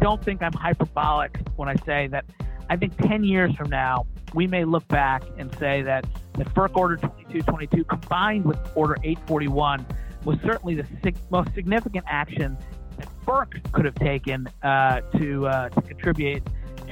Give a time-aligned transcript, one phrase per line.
[0.00, 2.24] don't think I'm hyperbolic when I say that
[2.68, 6.76] I think 10 years from now, we may look back and say that the FERC
[6.76, 9.84] Order 2222 combined with Order 841
[10.24, 12.56] was certainly the sig- most significant action
[12.96, 16.42] that FERC could have taken uh, to, uh, to contribute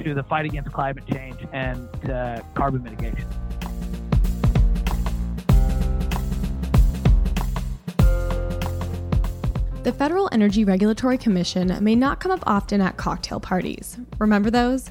[0.03, 3.27] to the fight against climate change and uh, carbon mitigation.
[9.81, 13.97] The Federal Energy Regulatory Commission may not come up often at cocktail parties.
[14.19, 14.89] Remember those?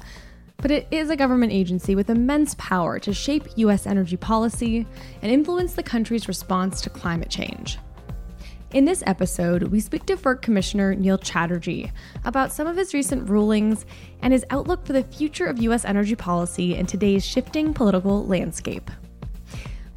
[0.57, 3.85] But it is a government agency with immense power to shape U.S.
[3.85, 4.87] energy policy
[5.21, 7.77] and influence the country's response to climate change.
[8.71, 11.91] In this episode, we speak to FERC Commissioner Neil Chatterjee
[12.25, 13.85] about some of his recent rulings
[14.23, 15.85] and his outlook for the future of U.S.
[15.85, 18.89] energy policy in today's shifting political landscape.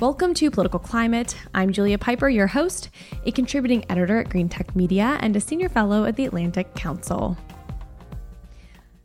[0.03, 1.37] Welcome to Political Climate.
[1.55, 2.91] I'm Julia Pyper, your host,
[3.25, 7.39] a contributing editor at Greentech Media and a senior fellow at the Atlantic Council.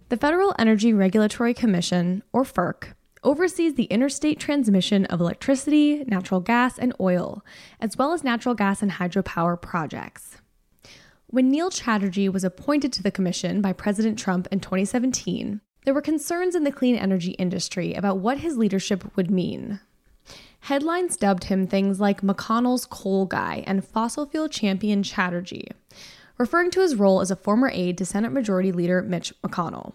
[0.09, 6.79] The Federal Energy Regulatory Commission, or FERC, oversees the interstate transmission of electricity, natural gas,
[6.79, 7.45] and oil,
[7.79, 10.37] as well as natural gas and hydropower projects.
[11.27, 16.01] When Neil Chatterjee was appointed to the commission by President Trump in 2017, there were
[16.01, 19.79] concerns in the clean energy industry about what his leadership would mean.
[20.67, 25.69] Headlines dubbed him things like McConnell's coal guy and fossil fuel champion Chatterjee,
[26.37, 29.93] referring to his role as a former aide to Senate Majority Leader Mitch McConnell.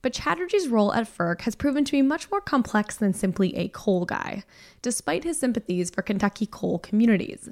[0.00, 3.68] But Chatterjee's role at FERC has proven to be much more complex than simply a
[3.68, 4.44] coal guy,
[4.80, 7.50] despite his sympathies for Kentucky coal communities.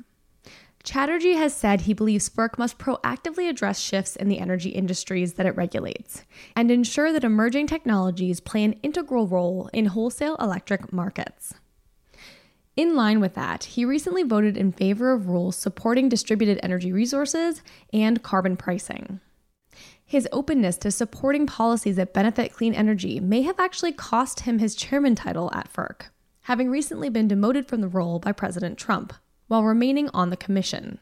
[0.84, 5.44] Chatterjee has said he believes FERC must proactively address shifts in the energy industries that
[5.44, 6.24] it regulates
[6.56, 11.52] and ensure that emerging technologies play an integral role in wholesale electric markets.
[12.74, 17.62] In line with that, he recently voted in favor of rules supporting distributed energy resources
[17.92, 19.20] and carbon pricing.
[20.04, 24.74] His openness to supporting policies that benefit clean energy may have actually cost him his
[24.74, 26.08] chairman title at FERC,
[26.42, 29.12] having recently been demoted from the role by President Trump,
[29.48, 30.98] while remaining on the commission.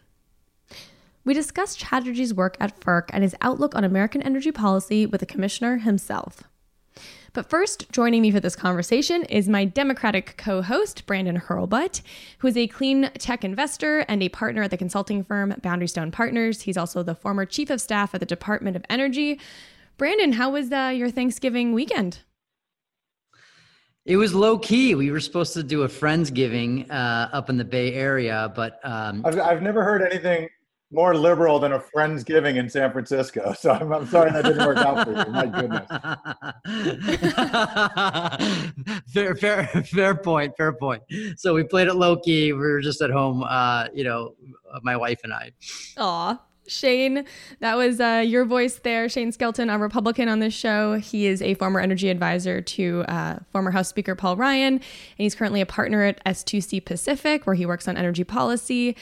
[1.25, 5.27] We discussed Chatterjee's work at FERC and his outlook on American energy policy with the
[5.27, 6.43] commissioner himself.
[7.33, 12.03] But first, joining me for this conversation is my Democratic co host, Brandon Hurlbut,
[12.39, 16.11] who is a clean tech investor and a partner at the consulting firm Boundary Stone
[16.11, 16.63] Partners.
[16.63, 19.39] He's also the former chief of staff at the Department of Energy.
[19.97, 22.21] Brandon, how was uh, your Thanksgiving weekend?
[24.07, 24.97] It was low key.
[24.97, 29.23] We were supposed to do a Friendsgiving uh, up in the Bay Area, but um,
[29.25, 30.49] I've, I've never heard anything
[30.93, 33.55] more liberal than a friendsgiving in San Francisco.
[33.61, 35.25] So I'm, I'm sorry that didn't work out for you.
[35.31, 35.87] My goodness.
[39.13, 40.57] fair, fair, fair point.
[40.57, 41.03] Fair point.
[41.37, 42.55] So we played it low key.
[42.55, 43.45] We were just at home.
[43.47, 44.35] Uh, you know,
[44.83, 45.51] my wife and I.
[45.99, 46.41] Aw.
[46.71, 47.25] Shane,
[47.59, 49.09] that was uh, your voice there.
[49.09, 50.95] Shane Skelton, a Republican on this show.
[50.95, 54.83] He is a former energy advisor to uh, former House Speaker Paul Ryan, and
[55.17, 58.97] he's currently a partner at S2C Pacific, where he works on energy policy.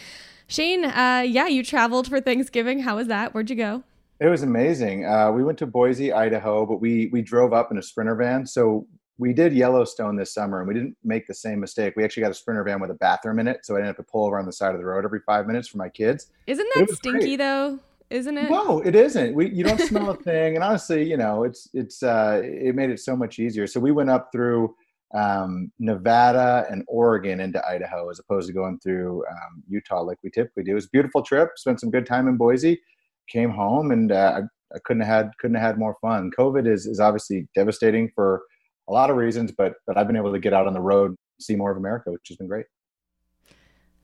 [0.48, 2.80] Shane, uh, yeah, you traveled for Thanksgiving.
[2.80, 3.34] How was that?
[3.34, 3.82] Where'd you go?
[4.18, 5.04] It was amazing.
[5.04, 8.46] Uh, we went to Boise, Idaho, but we we drove up in a sprinter van.
[8.46, 8.86] So
[9.18, 11.94] we did Yellowstone this summer, and we didn't make the same mistake.
[11.96, 13.96] We actually got a sprinter van with a bathroom in it, so I didn't have
[13.96, 16.28] to pull over on the side of the road every five minutes for my kids.
[16.46, 17.36] Isn't that stinky great.
[17.36, 17.78] though?
[18.10, 18.50] Isn't it?
[18.50, 19.34] No, it isn't.
[19.34, 22.88] We you don't smell a thing, and honestly, you know, it's it's uh, it made
[22.88, 23.66] it so much easier.
[23.66, 24.74] So we went up through
[25.14, 30.30] um, Nevada and Oregon into Idaho as opposed to going through um, Utah like we
[30.30, 30.72] typically do.
[30.72, 31.50] It was a beautiful trip.
[31.56, 32.80] Spent some good time in Boise.
[33.28, 34.42] Came home and uh,
[34.74, 36.30] I, couldn't have had couldn't have had more fun.
[36.38, 38.42] COVID is is obviously devastating for
[38.88, 41.14] a lot of reasons, but but I've been able to get out on the road,
[41.40, 42.66] see more of America, which has been great.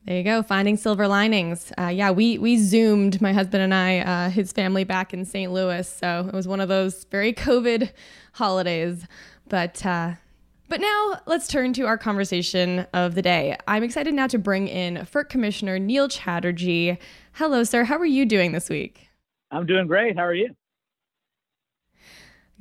[0.05, 1.71] There you go, finding silver linings.
[1.79, 5.51] Uh, yeah, we we zoomed my husband and I, uh, his family back in St.
[5.51, 7.91] Louis, so it was one of those very COVID
[8.33, 9.07] holidays.
[9.49, 10.13] But uh,
[10.67, 13.57] but now let's turn to our conversation of the day.
[13.67, 16.97] I'm excited now to bring in FERC Commissioner Neil Chatterjee.
[17.33, 17.83] Hello, sir.
[17.83, 19.07] How are you doing this week?
[19.51, 20.17] I'm doing great.
[20.17, 20.55] How are you?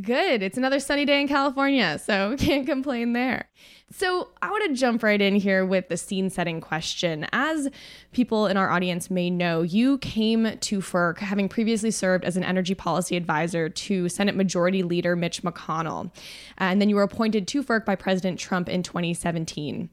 [0.01, 0.43] Good.
[0.43, 3.49] It's another sunny day in California, so can't complain there.
[3.91, 7.27] So, I want to jump right in here with the scene setting question.
[7.33, 7.69] As
[8.13, 12.43] people in our audience may know, you came to FERC having previously served as an
[12.43, 16.11] energy policy advisor to Senate Majority Leader Mitch McConnell.
[16.59, 19.91] And then you were appointed to FERC by President Trump in 2017.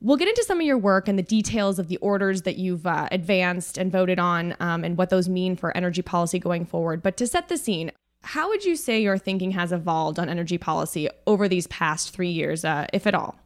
[0.00, 2.86] We'll get into some of your work and the details of the orders that you've
[2.86, 7.02] uh, advanced and voted on um, and what those mean for energy policy going forward.
[7.02, 7.92] But to set the scene,
[8.24, 12.30] how would you say your thinking has evolved on energy policy over these past three
[12.30, 13.36] years, uh, if at all?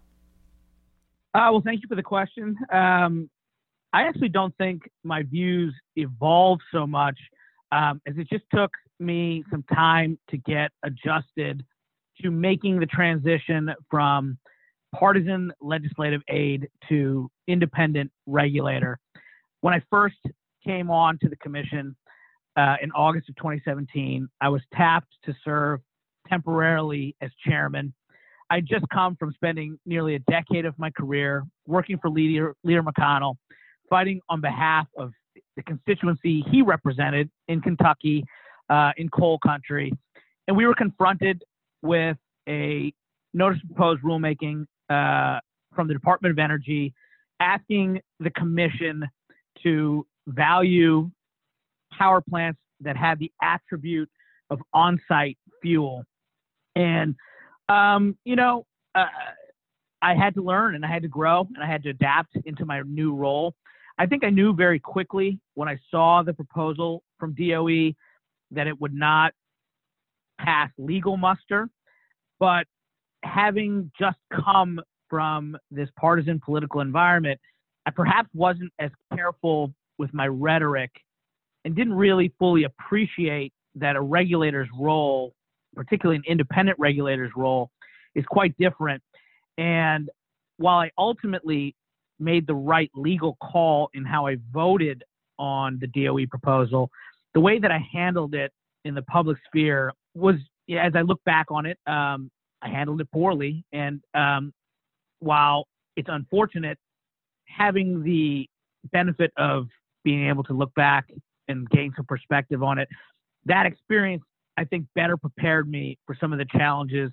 [1.35, 2.57] Uh, well, thank you for the question.
[2.73, 3.29] Um,
[3.93, 7.19] I actually don't think my views evolved so much.
[7.73, 11.65] um, as it just took me some time to get adjusted
[12.23, 14.39] to making the transition from
[14.95, 18.99] partisan legislative aide to independent regulator.
[19.61, 20.17] When I first
[20.65, 21.95] came on to the commission
[22.57, 25.81] uh, in August of 2017, I was tapped to serve
[26.29, 27.93] temporarily as chairman.
[28.51, 32.83] I just come from spending nearly a decade of my career working for Leader, Leader
[32.83, 33.35] McConnell,
[33.91, 35.13] fighting on behalf of
[35.57, 38.25] the constituency he represented in Kentucky,
[38.71, 39.93] uh, in coal country.
[40.49, 41.43] And we were confronted
[41.83, 42.17] with
[42.49, 42.93] a
[43.35, 45.41] notice of proposed rulemaking uh,
[45.75, 46.95] from the Department of Energy
[47.41, 49.05] asking the commission
[49.63, 51.11] to value
[51.97, 54.11] power plants that had the attribute
[54.51, 56.05] of on site fuel.
[56.75, 57.15] And,
[57.69, 59.07] um, you know, uh,
[60.03, 62.65] I had to learn and I had to grow and I had to adapt into
[62.65, 63.55] my new role.
[63.99, 67.93] I think I knew very quickly when I saw the proposal from DOE
[68.51, 69.33] that it would not
[70.39, 71.69] pass legal muster.
[72.39, 72.67] But
[73.25, 77.41] having just come from this partisan political environment,
[77.87, 80.91] I perhaps wasn't as careful with my rhetoric
[81.67, 85.35] and didn't really fully appreciate that a regulator's role,
[85.75, 87.71] particularly an independent regulator's role,
[88.15, 89.03] is quite different.
[89.59, 90.09] And
[90.57, 91.75] while I ultimately
[92.19, 95.03] made the right legal call in how I voted
[95.39, 96.91] on the DOE proposal.
[97.35, 98.53] The way that I handled it
[98.85, 100.37] in the public sphere was,
[100.71, 102.31] as I look back on it, um,
[102.63, 103.65] I handled it poorly.
[103.73, 104.53] And um,
[105.21, 105.67] while
[105.97, 106.79] it's unfortunate,
[107.47, 108.49] having the
[108.93, 109.67] benefit of
[110.05, 111.07] being able to look back
[111.49, 112.89] and gain some perspective on it,
[113.45, 114.23] that experience,
[114.57, 117.13] I think, better prepared me for some of the challenges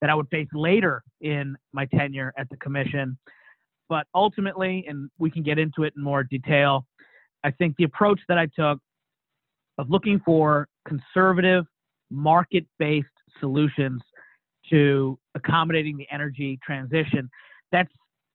[0.00, 3.18] that I would face later in my tenure at the commission.
[3.88, 6.86] But ultimately, and we can get into it in more detail,
[7.44, 8.78] I think the approach that I took
[9.78, 11.64] of looking for conservative,
[12.10, 14.02] market based solutions
[14.68, 17.30] to accommodating the energy transition,
[17.72, 17.92] that's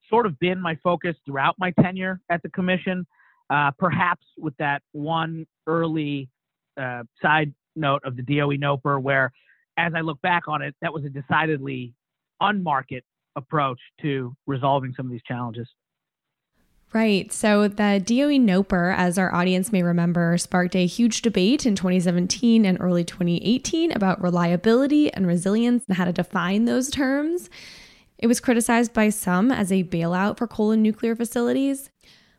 [0.10, 3.06] sort of been my focus throughout my tenure at the commission.
[3.50, 6.30] Uh, perhaps with that one early
[6.78, 9.32] uh, side note of the DOE NOPR, where
[9.78, 11.94] as I look back on it, that was a decidedly
[12.42, 13.02] unmarket
[13.36, 15.68] approach to resolving some of these challenges.
[16.94, 17.32] Right.
[17.34, 22.66] So the DOE NOPR, as our audience may remember, sparked a huge debate in 2017
[22.66, 27.50] and early 2018 about reliability and resilience and how to define those terms.
[28.18, 31.90] It was criticized by some as a bailout for coal and nuclear facilities.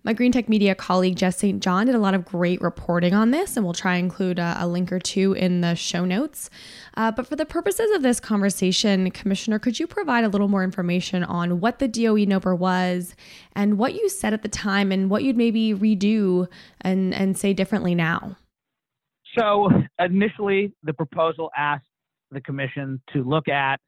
[0.07, 1.61] My Green Tech Media colleague Jeff St.
[1.61, 4.57] John did a lot of great reporting on this, and we'll try and include a,
[4.61, 6.49] a link or two in the show notes.
[6.97, 10.63] Uh, but for the purposes of this conversation, Commissioner, could you provide a little more
[10.63, 13.17] information on what the DOE NOPR was
[13.57, 16.47] and what you said at the time and what you'd maybe redo
[16.83, 18.37] and, and say differently now?
[19.37, 19.69] So,
[19.99, 21.85] initially, the proposal asked
[22.31, 23.81] the Commission to look at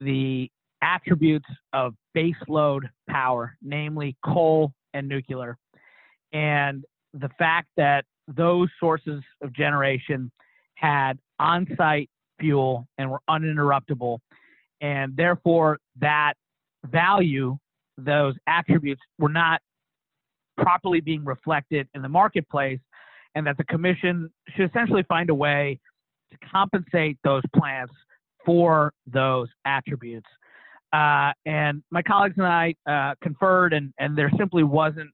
[0.00, 0.52] the
[0.82, 5.56] attributes of baseload power, namely coal, and nuclear.
[6.32, 6.84] And
[7.14, 10.30] the fact that those sources of generation
[10.74, 14.18] had on site fuel and were uninterruptible.
[14.80, 16.34] And therefore, that
[16.86, 17.56] value,
[17.96, 19.60] those attributes, were not
[20.56, 22.80] properly being reflected in the marketplace,
[23.34, 25.78] and that the commission should essentially find a way
[26.30, 27.92] to compensate those plants
[28.44, 30.26] for those attributes.
[30.92, 35.10] Uh, and my colleagues and I uh, conferred, and, and there simply wasn't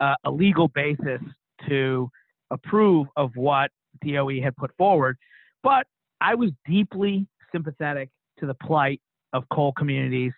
[0.00, 1.20] uh, a legal basis
[1.68, 2.10] to
[2.50, 3.70] approve of what
[4.04, 5.16] DOE had put forward.
[5.62, 5.86] But
[6.20, 9.00] I was deeply sympathetic to the plight
[9.32, 10.32] of coal communities.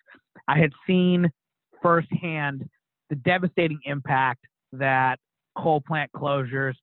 [0.47, 1.29] I had seen
[1.81, 2.67] firsthand
[3.09, 5.19] the devastating impact that
[5.57, 6.75] coal plant closures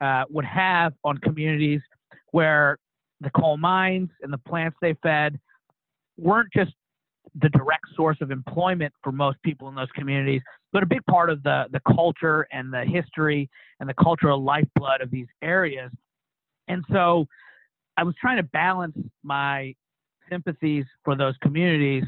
[0.00, 1.80] uh, would have on communities
[2.32, 2.78] where
[3.20, 5.38] the coal mines and the plants they fed
[6.18, 6.72] weren't just
[7.40, 10.40] the direct source of employment for most people in those communities,
[10.72, 13.48] but a big part of the, the culture and the history
[13.80, 15.90] and the cultural lifeblood of these areas.
[16.68, 17.26] And so
[17.96, 19.74] I was trying to balance my
[20.30, 22.04] sympathies for those communities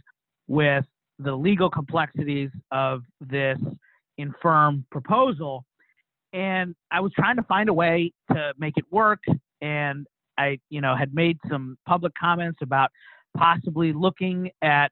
[0.49, 0.85] with
[1.19, 3.59] the legal complexities of this
[4.19, 5.65] infirm proposal.
[6.33, 9.21] And I was trying to find a way to make it work.
[9.61, 10.07] And
[10.39, 12.91] I, you know, had made some public comments about
[13.37, 14.91] possibly looking at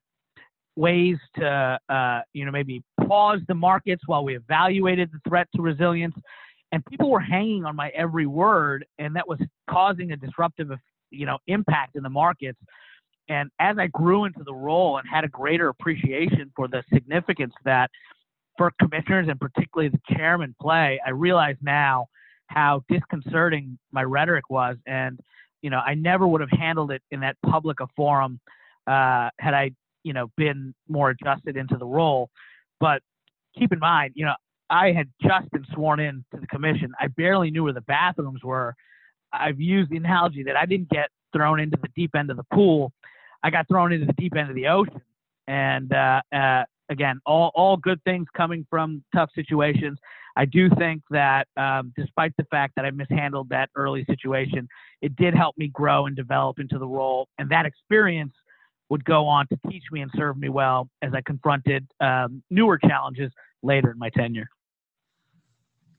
[0.77, 5.63] ways to, uh, you know, maybe pause the markets while we evaluated the threat to
[5.63, 6.15] resilience.
[6.73, 9.39] And people were hanging on my every word, and that was
[9.71, 10.71] causing a disruptive,
[11.11, 12.59] you know, impact in the markets.
[13.29, 17.55] And as I grew into the role and had a greater appreciation for the significance
[17.65, 17.91] that
[18.59, 22.07] for commissioners and particularly the chairman play, I realize now
[22.49, 24.77] how disconcerting my rhetoric was.
[24.87, 25.19] And,
[25.63, 28.41] you know, I never would have handled it in that public a forum
[28.87, 29.71] uh, had I,
[30.05, 32.31] you know, been more adjusted into the role.
[32.79, 33.03] But
[33.59, 34.35] keep in mind, you know,
[34.71, 36.93] I had just been sworn in to the commission.
[37.01, 38.75] I barely knew where the bathrooms were.
[39.33, 42.47] I've used the analogy that I didn't get thrown into the deep end of the
[42.53, 42.93] pool.
[43.43, 45.01] I got thrown into the deep end of the ocean.
[45.47, 49.99] And uh, uh, again, all, all good things coming from tough situations.
[50.37, 54.69] I do think that um, despite the fact that I mishandled that early situation,
[55.03, 57.29] it did help me grow and develop into the role.
[57.39, 58.33] And that experience
[58.91, 62.79] would go on to teach me and serve me well as I confronted um, newer
[62.79, 64.49] challenges later in my tenure.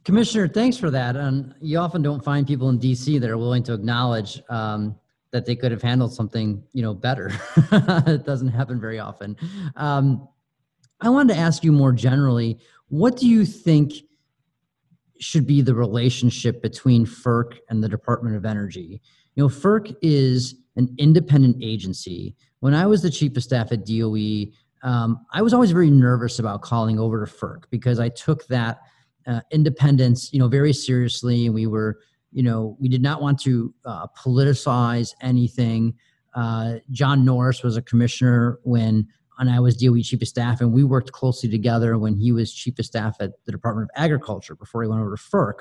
[0.03, 1.15] Commissioner, thanks for that.
[1.15, 4.95] And you often don't find people in DC that are willing to acknowledge um,
[5.31, 7.31] that they could have handled something, you know, better.
[7.71, 9.35] it doesn't happen very often.
[9.75, 10.27] Um,
[11.01, 13.93] I wanted to ask you more generally, what do you think
[15.19, 19.01] should be the relationship between FERC and the Department of Energy?
[19.33, 22.35] You know, FERC is an independent agency.
[22.65, 24.47] When I was the chief of staff at DOE,
[24.81, 28.79] um, I was always very nervous about calling over to FERC because I took that
[29.27, 31.99] uh, independence, you know, very seriously, and we were,
[32.31, 35.93] you know, we did not want to uh, politicize anything.
[36.33, 39.07] Uh, John Norris was a commissioner when
[39.37, 42.51] and I was DOE chief of staff, and we worked closely together when he was
[42.51, 45.59] chief of staff at the Department of Agriculture before he went over to FERC.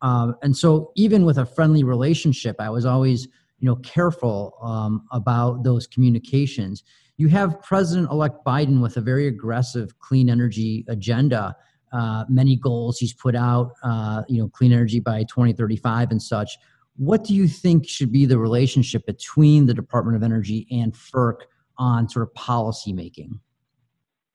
[0.00, 3.28] Um, and so, even with a friendly relationship, I was always,
[3.58, 6.84] you know, careful um, about those communications.
[7.16, 11.56] You have President-elect Biden with a very aggressive clean energy agenda,
[11.92, 16.56] uh, many goals he's put out, uh, you know, clean energy by 2035 and such.
[16.96, 21.38] What do you think should be the relationship between the Department of Energy and FERC?
[21.78, 23.40] on sort of policy making?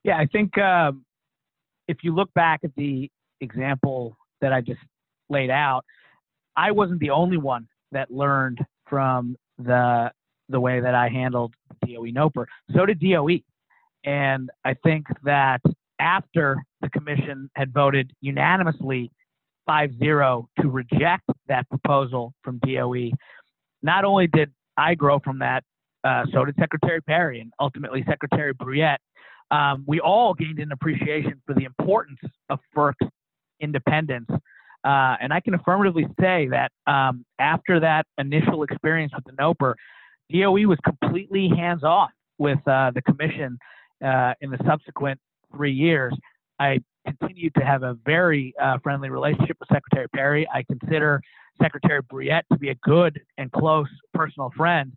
[0.04, 1.06] Yeah, I think um,
[1.88, 3.10] if you look back at the
[3.42, 4.80] example that I just
[5.30, 5.86] laid out,
[6.56, 8.60] I wasn't the only one that learned
[8.94, 10.12] from the
[10.50, 12.46] the way that I handled DOE NOPR.
[12.76, 13.40] So did DOE,
[14.04, 15.62] and I think that
[16.00, 19.10] after the commission had voted unanimously
[19.68, 23.10] 5-0 to reject that proposal from DOE,
[23.82, 25.64] not only did I grow from that,
[26.04, 29.00] uh, so did Secretary Perry and ultimately Secretary Brouillette.
[29.50, 32.20] Um, we all gained an appreciation for the importance
[32.50, 33.10] of FERC's
[33.60, 34.30] independence.
[34.84, 39.76] Uh, and I can affirmatively say that um, after that initial experience with the NOPR,
[40.32, 43.58] DOE was completely hands off with uh, the commission
[44.04, 45.20] uh, in the subsequent
[45.56, 46.14] three years.
[46.60, 50.48] I continued to have a very uh, friendly relationship with Secretary Perry.
[50.54, 51.22] I consider
[51.62, 54.94] Secretary Brouillette to be a good and close personal friend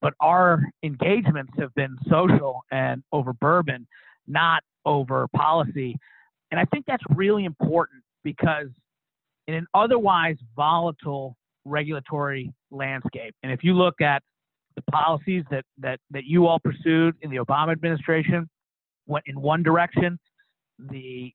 [0.00, 3.86] but our engagements have been social and over bourbon,
[4.26, 5.96] not over policy.
[6.50, 8.68] And I think that's really important because
[9.48, 14.22] in an otherwise volatile regulatory landscape, and if you look at
[14.76, 18.48] the policies that, that, that you all pursued in the Obama administration
[19.06, 20.18] went in one direction,
[20.90, 21.32] the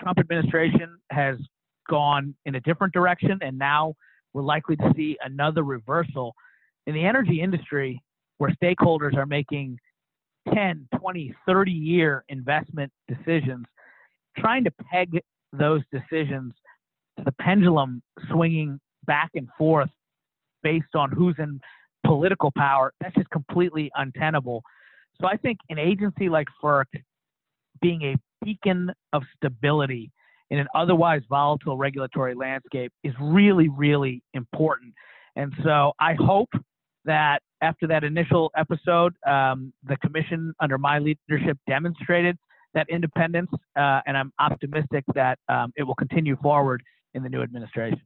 [0.00, 1.36] Trump administration has
[1.90, 3.94] gone in a different direction, and now
[4.32, 6.34] we're likely to see another reversal.
[6.86, 8.00] In the energy industry,
[8.38, 9.78] where stakeholders are making
[10.54, 13.66] 10, 20, 30 year investment decisions,
[14.38, 15.20] trying to peg
[15.52, 16.52] those decisions
[17.24, 19.90] the pendulum swinging back and forth
[20.62, 21.60] based on who's in
[22.04, 24.62] political power, that's just completely untenable.
[25.20, 26.86] So I think an agency like FERC
[27.80, 30.10] being a beacon of stability
[30.50, 34.94] in an otherwise volatile regulatory landscape is really, really important.
[35.34, 36.50] And so I hope
[37.04, 42.36] that after that initial episode, um, the commission under my leadership demonstrated
[42.74, 46.82] that independence, uh, and I'm optimistic that um, it will continue forward
[47.16, 48.00] in the new administration.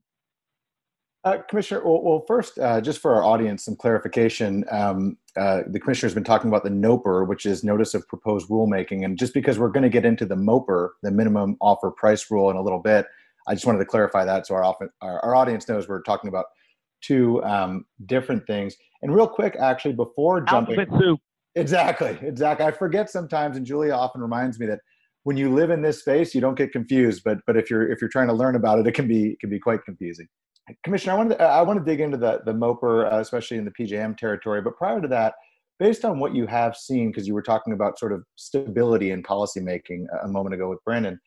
[1.22, 4.64] Uh, Commissioner, well, well first, uh, just for our audience, some clarification.
[4.70, 8.48] Um, uh, the commissioner has been talking about the NOPR, which is Notice of Proposed
[8.48, 9.04] Rulemaking.
[9.04, 12.50] And just because we're going to get into the MOPR, the Minimum Offer Price Rule,
[12.50, 13.04] in a little bit,
[13.46, 14.64] I just wanted to clarify that so our,
[15.02, 16.46] our, our audience knows we're talking about
[17.02, 18.76] two um, different things.
[19.02, 21.20] And real quick, actually, before jumping, Alphabet soup.
[21.54, 22.64] Exactly, exactly.
[22.64, 24.80] I forget sometimes, and Julia often reminds me that
[25.24, 27.22] when you live in this space, you don't get confused.
[27.24, 29.40] But but if you're if you're trying to learn about it, it can be it
[29.40, 30.26] can be quite confusing.
[30.84, 33.64] Commissioner, I want to I want to dig into the the MOPR, uh, especially in
[33.64, 34.62] the PJM territory.
[34.62, 35.34] But prior to that,
[35.78, 39.22] based on what you have seen, because you were talking about sort of stability in
[39.22, 41.18] policymaking a moment ago with Brandon,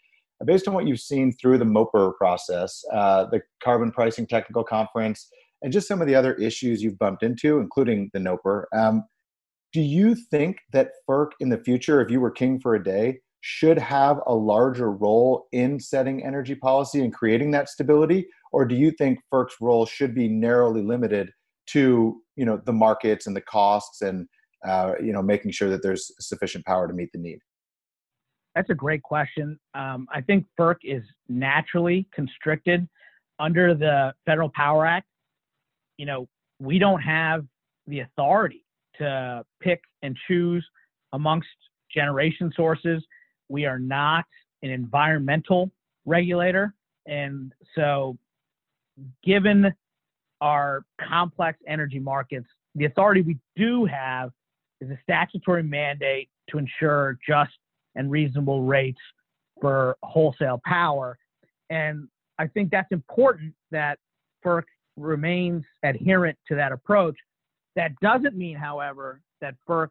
[0.46, 5.28] based on what you've seen through the MOPR process, uh, the Carbon Pricing Technical Conference,
[5.62, 8.66] and just some of the other issues you've bumped into, including the NOPR.
[8.76, 9.04] Um,
[9.72, 13.20] do you think that FERC in the future, if you were king for a day,
[13.46, 18.26] should have a larger role in setting energy policy and creating that stability?
[18.54, 21.32] or do you think FERC's role should be narrowly limited
[21.66, 24.28] to you know the markets and the costs and
[24.66, 27.40] uh, you know making sure that there's sufficient power to meet the need?
[28.56, 29.60] That's a great question.
[29.74, 32.88] Um, I think FERC is naturally constricted
[33.40, 35.08] under the Federal Power Act.
[35.98, 37.46] You know, we don't have
[37.88, 38.64] the authority
[39.00, 40.66] to pick and choose
[41.14, 41.48] amongst
[41.92, 43.04] generation sources.
[43.50, 44.26] We are not
[44.62, 45.72] an environmental
[46.06, 46.74] regulator.
[47.06, 48.18] And so,
[49.24, 49.74] given
[50.42, 54.32] our complex energy markets, the authority we do have
[54.82, 57.52] is a statutory mandate to ensure just
[57.96, 59.00] and reasonable rates
[59.62, 61.18] for wholesale power.
[61.70, 62.08] And
[62.40, 64.00] I think that's important that
[64.44, 64.64] FERC
[64.98, 67.16] remains adherent to that approach.
[67.76, 69.90] That doesn't mean, however, that FERC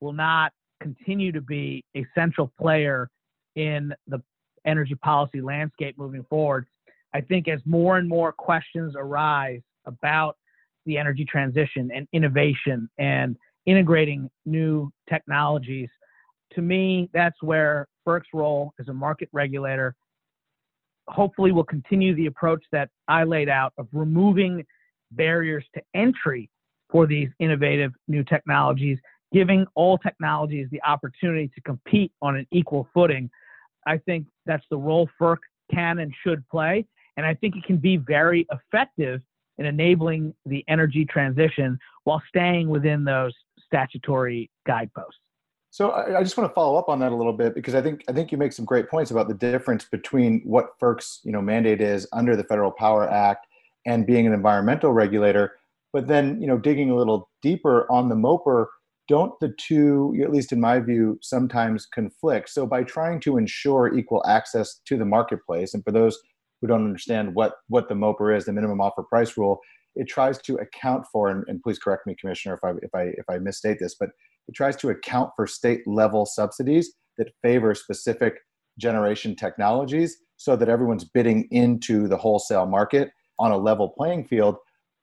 [0.00, 3.08] will not continue to be a central player
[3.56, 4.22] in the
[4.64, 6.66] energy policy landscape moving forward.
[7.14, 10.36] I think as more and more questions arise about
[10.86, 15.88] the energy transition and innovation and integrating new technologies,
[16.54, 19.94] to me, that's where FERC's role as a market regulator
[21.08, 24.64] hopefully will continue the approach that I laid out of removing
[25.12, 26.48] barriers to entry
[26.88, 28.98] for these innovative new technologies,
[29.32, 33.30] giving all technologies the opportunity to compete on an equal footing.
[33.86, 35.38] I think that's the role FERC
[35.72, 36.86] can and should play.
[37.16, 39.20] And I think it can be very effective
[39.58, 43.34] in enabling the energy transition while staying within those
[43.66, 45.20] statutory guideposts.
[45.72, 48.02] So I, just want to follow up on that a little bit because I think
[48.08, 51.40] I think you make some great points about the difference between what FERC's you know
[51.40, 53.46] mandate is under the Federal Power Act
[53.86, 55.52] and being an environmental regulator.
[55.92, 58.66] But then you know digging a little deeper on the MOPR,
[59.10, 62.48] don't the two, at least in my view, sometimes conflict?
[62.48, 66.16] So by trying to ensure equal access to the marketplace, and for those
[66.60, 69.58] who don't understand what what the MOPR is, the minimum offer price rule,
[69.96, 73.02] it tries to account for, and, and please correct me, Commissioner, if I if I
[73.18, 74.10] if I misstate this, but
[74.46, 78.34] it tries to account for state level subsidies that favor specific
[78.78, 84.56] generation technologies so that everyone's bidding into the wholesale market on a level playing field.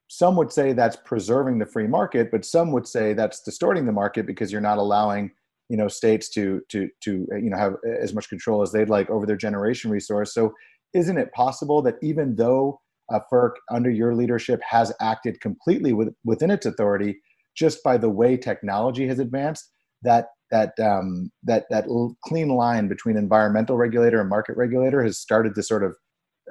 [0.08, 3.92] Some would say that's preserving the free market, but some would say that's distorting the
[3.92, 5.32] market because you're not allowing
[5.70, 9.10] you know states to to to you know have as much control as they'd like
[9.10, 10.34] over their generation resource.
[10.34, 10.54] So
[10.94, 12.80] isn't it possible that even though
[13.12, 17.18] uh, FERC under your leadership has acted completely with, within its authority,
[17.56, 19.72] just by the way technology has advanced,
[20.04, 21.86] that that um, that that
[22.24, 25.96] clean line between environmental regulator and market regulator has started to sort of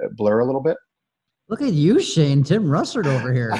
[0.03, 0.77] uh, blur a little bit.
[1.49, 2.43] Look at you, Shane.
[2.43, 3.53] Tim Russert over here.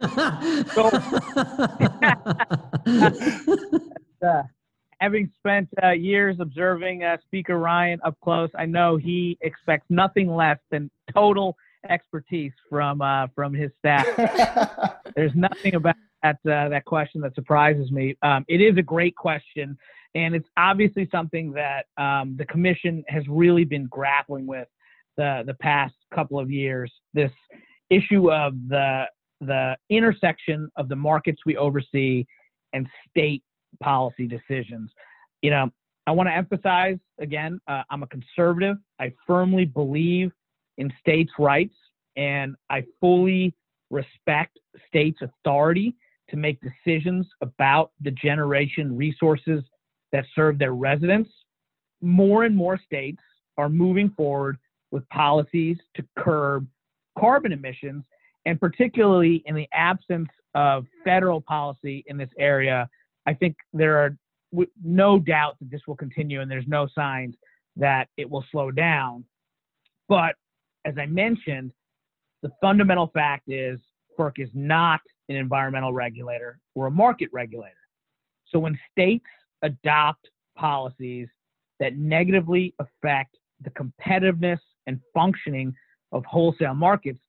[4.22, 4.42] uh,
[5.00, 10.34] having spent uh, years observing uh, Speaker Ryan up close, I know he expects nothing
[10.34, 11.56] less than total
[11.88, 14.06] expertise from uh, from his staff.
[15.16, 18.16] There's nothing about that uh, that question that surprises me.
[18.22, 19.76] Um, it is a great question,
[20.14, 24.68] and it's obviously something that um, the commission has really been grappling with
[25.16, 26.92] the the past couple of years.
[27.14, 27.32] This
[27.90, 29.04] issue of the
[29.40, 32.26] the intersection of the markets we oversee
[32.72, 33.42] and state
[33.80, 34.90] policy decisions.
[35.42, 35.70] You know,
[36.06, 38.76] I want to emphasize again, uh, I'm a conservative.
[39.00, 40.32] I firmly believe
[40.78, 41.74] in states' rights,
[42.16, 43.54] and I fully
[43.90, 45.94] respect states' authority
[46.30, 49.62] to make decisions about the generation resources
[50.12, 51.30] that serve their residents.
[52.00, 53.20] More and more states
[53.56, 54.58] are moving forward
[54.90, 56.66] with policies to curb
[57.18, 58.04] carbon emissions,
[58.46, 62.88] and particularly in the absence of federal policy in this area,
[63.26, 64.16] I think there are
[64.82, 67.34] no doubt that this will continue, and there's no signs
[67.76, 69.24] that it will slow down.
[70.08, 70.36] But
[70.84, 71.72] as I mentioned,
[72.42, 73.78] the fundamental fact is
[74.18, 77.74] FERC is not an environmental regulator or a market regulator.
[78.46, 79.26] So when states
[79.62, 81.28] adopt policies
[81.80, 85.72] that negatively affect the competitiveness and functioning
[86.10, 87.20] of wholesale markets,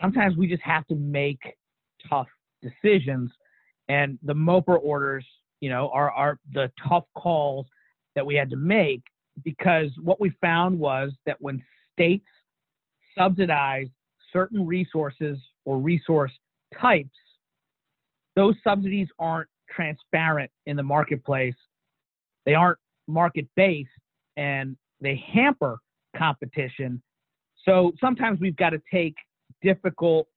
[0.00, 1.40] sometimes we just have to make
[2.08, 2.28] tough
[2.62, 3.32] decisions.
[3.88, 5.24] And the MOPR orders,
[5.60, 7.66] you know, are, are the tough calls
[8.14, 9.02] that we had to make
[9.42, 11.62] because what we found was that when
[11.94, 12.26] states
[13.16, 13.86] subsidize
[14.32, 16.32] certain resources or resource
[16.78, 17.08] types,
[18.34, 21.54] those subsidies aren't transparent in the marketplace.
[22.44, 23.88] They aren't market based
[24.36, 25.78] and they hamper
[26.16, 27.02] competition.
[27.64, 29.14] So sometimes we've got to take
[29.62, 30.28] difficult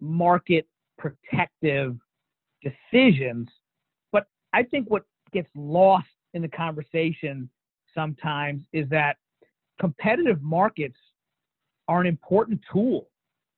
[0.00, 0.66] market
[0.98, 1.96] protective
[2.62, 3.48] decisions.
[4.12, 7.48] But I think what gets lost in the conversation
[7.94, 9.16] sometimes is that
[9.80, 10.96] competitive markets
[11.86, 13.08] are an important tool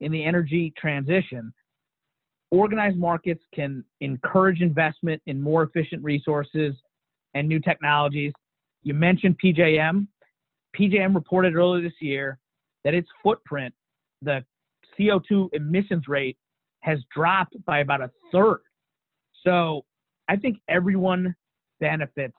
[0.00, 1.52] in the energy transition.
[2.50, 6.74] Organized markets can encourage investment in more efficient resources
[7.34, 8.32] and new technologies.
[8.82, 10.06] You mentioned PJM.
[10.78, 12.38] PJM reported earlier this year
[12.84, 13.74] that its footprint,
[14.22, 14.44] the
[14.98, 16.36] CO2 emissions rate,
[16.80, 18.60] has dropped by about a third.
[19.44, 19.84] So
[20.28, 21.34] I think everyone
[21.80, 22.36] benefits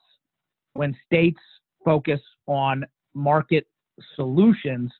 [0.73, 1.39] when states
[1.83, 3.67] focus on market
[4.15, 4.91] solutions,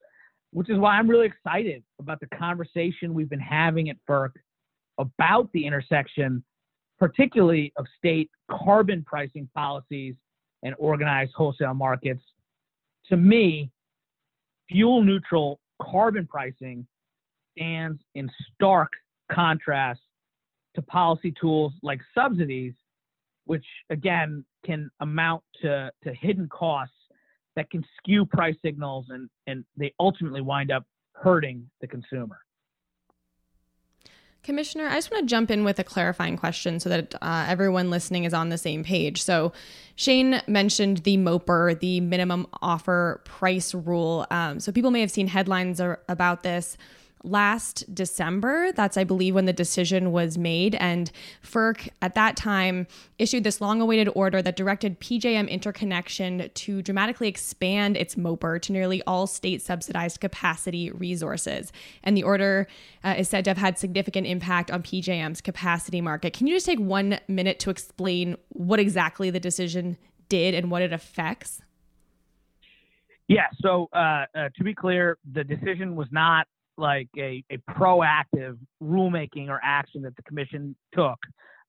[0.51, 4.31] which is why I'm really excited about the conversation we've been having at FERC
[4.97, 6.43] about the intersection,
[6.99, 10.15] particularly of state carbon pricing policies
[10.63, 12.21] and organized wholesale markets.
[13.11, 13.69] To me,
[14.69, 16.87] fuel neutral carbon pricing
[17.51, 18.89] stands in stark
[19.29, 19.99] contrast
[20.75, 22.73] to policy tools like subsidies,
[23.45, 26.95] which again can amount to, to hidden costs
[27.57, 32.39] that can skew price signals and, and they ultimately wind up hurting the consumer.
[34.43, 37.91] Commissioner, I just want to jump in with a clarifying question so that uh, everyone
[37.91, 39.21] listening is on the same page.
[39.21, 39.53] So,
[39.95, 44.25] Shane mentioned the MOPR, the minimum offer price rule.
[44.31, 46.75] Um, so, people may have seen headlines about this
[47.23, 48.71] last December.
[48.71, 50.75] That's, I believe, when the decision was made.
[50.75, 51.11] And
[51.43, 52.87] FERC at that time
[53.19, 58.71] issued this long awaited order that directed PJM Interconnection to dramatically expand its MOPR to
[58.71, 61.71] nearly all state subsidized capacity resources.
[62.03, 62.67] And the order
[63.03, 66.33] uh, is said to have had significant impact on PJM's capacity market.
[66.33, 69.97] Can you just take one minute to explain what exactly the decision
[70.29, 71.61] did and what it affects?
[73.27, 78.57] Yeah, so uh, uh, to be clear, the decision was not like a, a proactive
[78.81, 81.17] rulemaking or action that the commission took.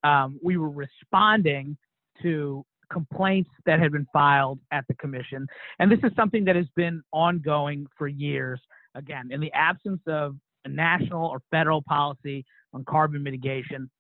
[0.05, 1.77] Um, we were responding
[2.23, 5.47] to complaints that had been filed at the commission.
[5.79, 8.61] And this is something that has been ongoing for years.
[8.95, 13.91] Again, in the absence of a national or federal policy on carbon mitigation,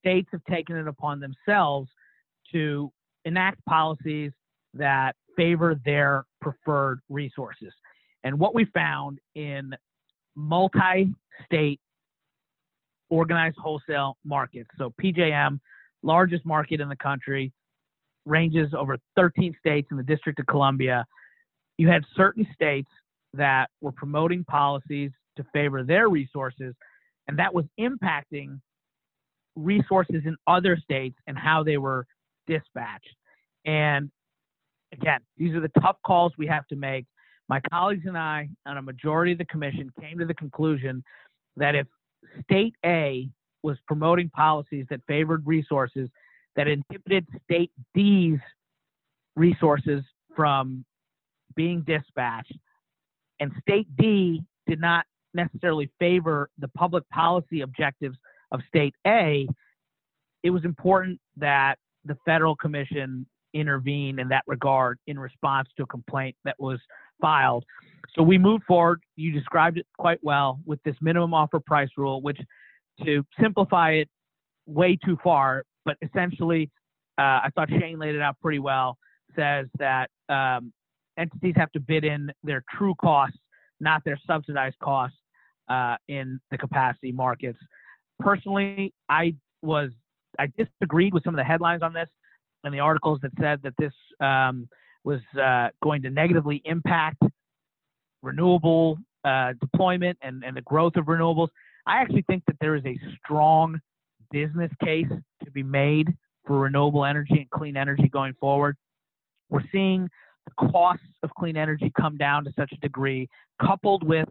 [0.00, 1.88] states have taken it upon themselves
[2.52, 2.92] to
[3.24, 4.32] enact policies
[4.74, 7.72] that favor their preferred resources.
[8.24, 9.74] And what we found in
[10.34, 11.80] multi-state
[13.10, 14.70] organized wholesale markets.
[14.78, 15.60] So PJM,
[16.02, 17.52] largest market in the country,
[18.24, 21.04] ranges over 13 states in the District of Columbia.
[21.78, 22.88] You had certain states
[23.34, 26.74] that were promoting policies to favor their resources,
[27.28, 28.60] and that was impacting
[29.56, 32.06] resources in other states and how they were
[32.46, 33.14] dispatched.
[33.64, 34.10] And
[34.92, 37.06] again, these are the tough calls we have to make
[37.48, 41.02] my colleagues and I, on a majority of the commission, came to the conclusion
[41.56, 41.86] that if
[42.44, 43.28] state A
[43.62, 46.08] was promoting policies that favored resources
[46.56, 48.38] that inhibited state D's
[49.36, 50.02] resources
[50.36, 50.84] from
[51.54, 52.56] being dispatched,
[53.40, 58.16] and state D did not necessarily favor the public policy objectives
[58.52, 59.48] of state A,
[60.42, 65.86] it was important that the federal commission intervene in that regard in response to a
[65.86, 66.78] complaint that was
[67.22, 67.64] filed.
[68.14, 69.00] So we moved forward.
[69.16, 72.38] You described it quite well with this minimum offer price rule, which,
[73.06, 74.08] to simplify it
[74.66, 76.70] way too far, but essentially,
[77.18, 78.98] uh, I thought Shane laid it out pretty well.
[79.34, 80.72] Says that um,
[81.18, 83.38] entities have to bid in their true costs,
[83.80, 85.16] not their subsidized costs,
[85.68, 87.58] uh, in the capacity markets.
[88.20, 89.90] Personally, I was
[90.38, 92.08] I disagreed with some of the headlines on this
[92.64, 94.68] and the articles that said that this um,
[95.04, 97.22] was uh, going to negatively impact
[98.22, 101.48] renewable uh, deployment and, and the growth of renewables.
[101.86, 103.80] I actually think that there is a strong
[104.30, 105.08] business case
[105.44, 106.08] to be made
[106.46, 108.76] for renewable energy and clean energy going forward.
[109.50, 110.08] We're seeing
[110.46, 113.28] the costs of clean energy come down to such a degree,
[113.60, 114.28] coupled with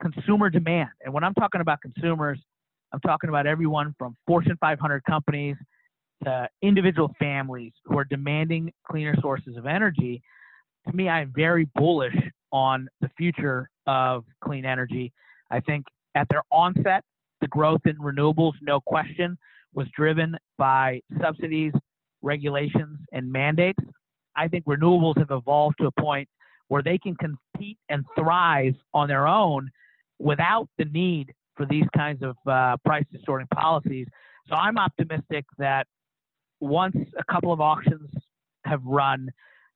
[0.00, 0.90] consumer demand.
[1.04, 2.38] And when I'm talking about consumers,
[2.92, 5.56] I'm talking about everyone from Fortune 500 companies
[6.24, 10.22] to individual families who are demanding cleaner sources of energy,
[10.88, 12.16] to me, I'm very bullish
[12.52, 15.12] on the future of clean energy.
[15.50, 17.04] I think at their onset,
[17.40, 19.38] the growth in renewables, no question,
[19.74, 21.72] was driven by subsidies,
[22.20, 23.82] regulations, and mandates.
[24.36, 26.28] I think renewables have evolved to a point
[26.68, 29.70] where they can compete and thrive on their own
[30.18, 34.06] without the need for these kinds of uh, price distorting policies.
[34.48, 35.86] So I'm optimistic that
[36.62, 38.08] once a couple of auctions
[38.64, 39.28] have run,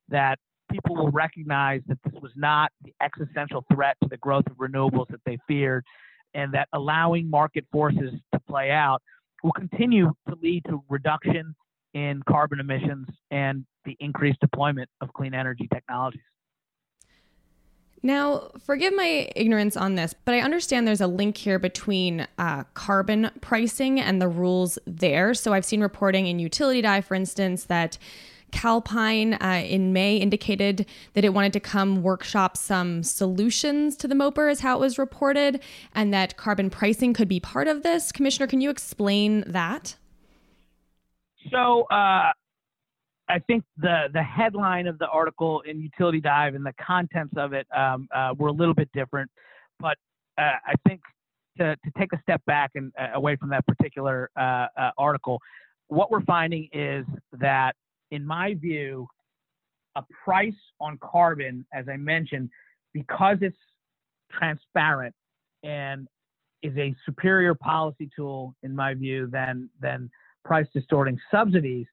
[0.09, 0.39] that
[0.71, 5.07] people will recognize that this was not the existential threat to the growth of renewables
[5.09, 5.83] that they feared,
[6.33, 9.01] and that allowing market forces to play out
[9.43, 11.53] will continue to lead to reduction
[11.93, 16.21] in carbon emissions and the increased deployment of clean energy technologies.
[18.03, 22.63] Now, forgive my ignorance on this, but I understand there's a link here between uh,
[22.73, 25.33] carbon pricing and the rules there.
[25.33, 27.97] So I've seen reporting in Utility Dive, for instance, that
[28.51, 34.15] Calpine uh, in May indicated that it wanted to come workshop some solutions to the
[34.15, 35.61] MOPR, is how it was reported,
[35.93, 38.11] and that carbon pricing could be part of this.
[38.11, 39.97] Commissioner, can you explain that?
[41.51, 42.31] So, uh,
[43.29, 47.53] I think the the headline of the article in Utility Dive and the contents of
[47.53, 49.29] it um, uh, were a little bit different,
[49.79, 49.97] but
[50.37, 51.01] uh, I think
[51.57, 55.41] to, to take a step back and uh, away from that particular uh, uh, article,
[55.87, 57.75] what we're finding is that,
[58.11, 59.07] in my view,
[59.95, 62.49] a price on carbon, as I mentioned,
[62.93, 63.57] because it's
[64.31, 65.13] transparent
[65.63, 66.07] and
[66.63, 70.09] is a superior policy tool, in my view, than than
[70.45, 71.87] price distorting subsidies.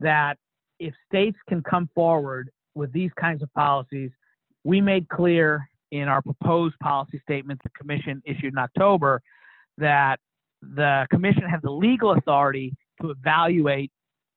[0.00, 0.36] That
[0.78, 4.10] if states can come forward with these kinds of policies,
[4.64, 9.22] we made clear in our proposed policy statement the commission issued in October
[9.78, 10.18] that
[10.62, 13.90] the commission has the legal authority to evaluate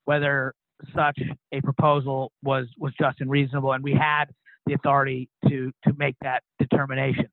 [0.05, 0.53] whether
[0.95, 1.19] such
[1.51, 4.25] a proposal was was just and reasonable and we had
[4.67, 7.27] the authority to to make that determination.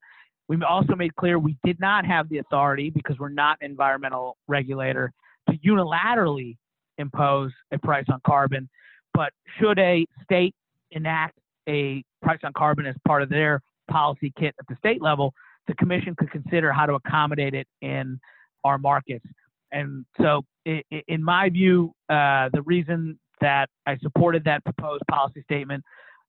[0.47, 4.37] We also made clear we did not have the authority because we're not an environmental
[4.47, 5.11] regulator
[5.49, 6.57] to unilaterally
[6.97, 8.69] impose a price on carbon
[9.15, 10.53] but should a state
[10.91, 15.33] enact a price on carbon as part of their policy kit at the state level,
[15.67, 18.19] the commission could consider how to accommodate it in
[18.63, 19.25] our markets.
[19.71, 25.83] And so, in my view, uh, the reason that I supported that proposed policy statement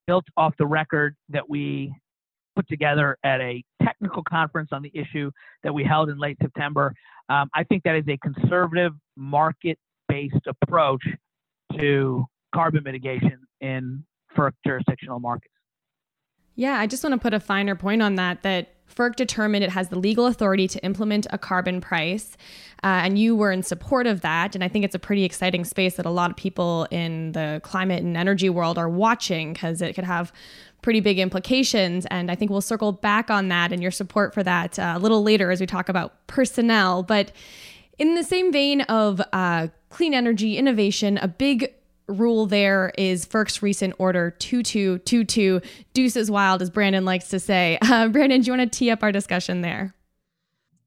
[0.07, 1.94] built off the record that we
[2.55, 5.31] put together at a technical conference on the issue
[5.62, 6.94] that we held in late September.
[7.29, 11.03] Um, I think that is a conservative market based approach
[11.79, 12.25] to
[12.57, 14.03] carbon mitigation in
[14.37, 15.53] FERC jurisdictional markets.
[16.55, 19.71] Yeah, I just want to put a finer point on that that FERC determined it
[19.71, 22.37] has the legal authority to implement a carbon price,
[22.83, 24.55] uh, and you were in support of that.
[24.55, 27.61] And I think it's a pretty exciting space that a lot of people in the
[27.62, 30.33] climate and energy world are watching because it could have
[30.81, 32.07] pretty big implications.
[32.07, 34.99] And I think we'll circle back on that and your support for that uh, a
[34.99, 37.03] little later as we talk about personnel.
[37.03, 37.33] But
[37.99, 41.73] in the same vein of uh, clean energy innovation, a big
[42.09, 45.61] rule there is FERC's recent order 2222,
[45.92, 47.79] deuces wild, as Brandon likes to say.
[47.87, 49.95] Uh, Brandon, do you want to tee up our discussion there?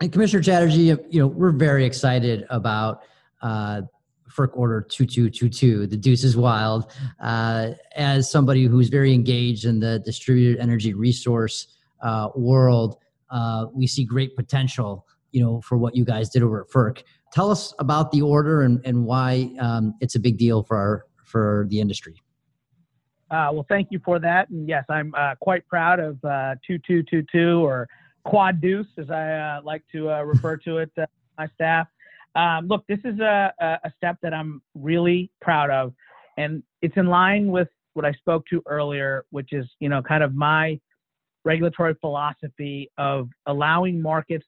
[0.01, 3.03] And Commissioner Chatterjee, you know, we're very excited about
[3.41, 3.82] uh,
[4.29, 6.91] FERC Order 2222, the deuces wild.
[7.19, 11.67] Uh, as somebody who's very engaged in the distributed energy resource
[12.01, 12.97] uh, world,
[13.32, 17.03] uh, we see great potential, you know, for what you guys did over at FERC.
[17.32, 21.05] Tell us about the order and, and why um, it's a big deal for our
[21.29, 22.15] for the industry.
[23.31, 24.49] Uh, well, thank you for that.
[24.49, 27.87] And yes, I'm uh, quite proud of uh, 2222 or
[28.25, 31.05] quad deuce, as I uh, like to uh, refer to it, uh,
[31.37, 31.87] my staff.
[32.35, 35.93] Um, look, this is a, a step that I'm really proud of.
[36.37, 40.23] And it's in line with what I spoke to earlier, which is, you know, kind
[40.23, 40.79] of my
[41.43, 44.45] regulatory philosophy of allowing markets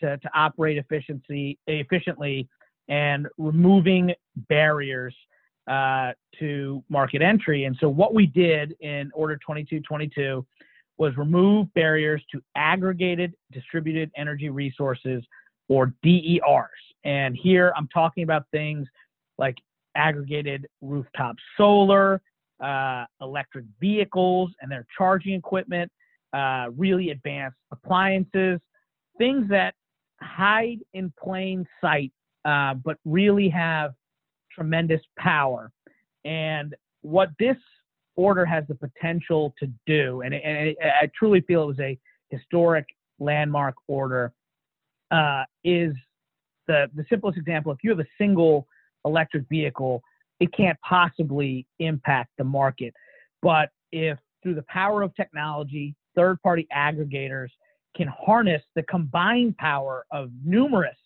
[0.00, 2.48] to, to operate efficiency efficiently
[2.88, 4.12] and removing
[4.48, 5.14] barriers
[5.68, 7.64] uh, to market entry.
[7.64, 10.46] And so what we did in Order 2222
[10.98, 15.24] was remove barriers to aggregated distributed energy resources
[15.68, 16.70] or DERs.
[17.04, 18.86] And here I'm talking about things
[19.38, 19.56] like
[19.94, 22.20] aggregated rooftop solar,
[22.62, 25.90] uh, electric vehicles and their charging equipment,
[26.32, 28.60] uh, really advanced appliances,
[29.16, 29.74] things that
[30.20, 32.12] hide in plain sight,
[32.44, 33.94] uh, but really have
[34.54, 35.70] tremendous power.
[36.24, 37.56] And what this
[38.16, 42.86] order has the potential to do, and, and I truly feel it was a historic
[43.18, 44.32] landmark order,
[45.10, 45.94] uh, is
[46.66, 47.72] the, the simplest example.
[47.72, 48.66] If you have a single
[49.04, 50.02] electric vehicle,
[50.40, 52.94] it can't possibly impact the market.
[53.42, 57.48] But if through the power of technology, third party aggregators
[57.96, 60.96] can harness the combined power of numerous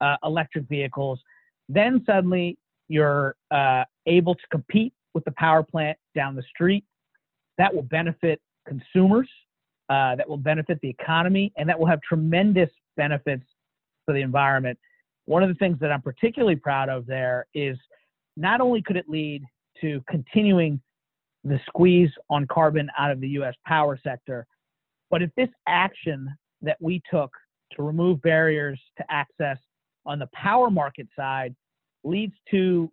[0.00, 1.20] uh, electric vehicles,
[1.68, 6.84] then suddenly you're uh, able to compete with the power plant down the street.
[7.58, 9.28] That will benefit consumers,
[9.88, 13.44] uh, that will benefit the economy, and that will have tremendous benefits
[14.04, 14.78] for the environment.
[15.26, 17.76] One of the things that I'm particularly proud of there is
[18.36, 19.42] not only could it lead
[19.80, 20.80] to continuing
[21.44, 24.46] the squeeze on carbon out of the US power sector,
[25.10, 27.30] but if this action that we took
[27.72, 29.58] to remove barriers to access
[30.06, 31.54] on the power market side
[32.04, 32.90] leads to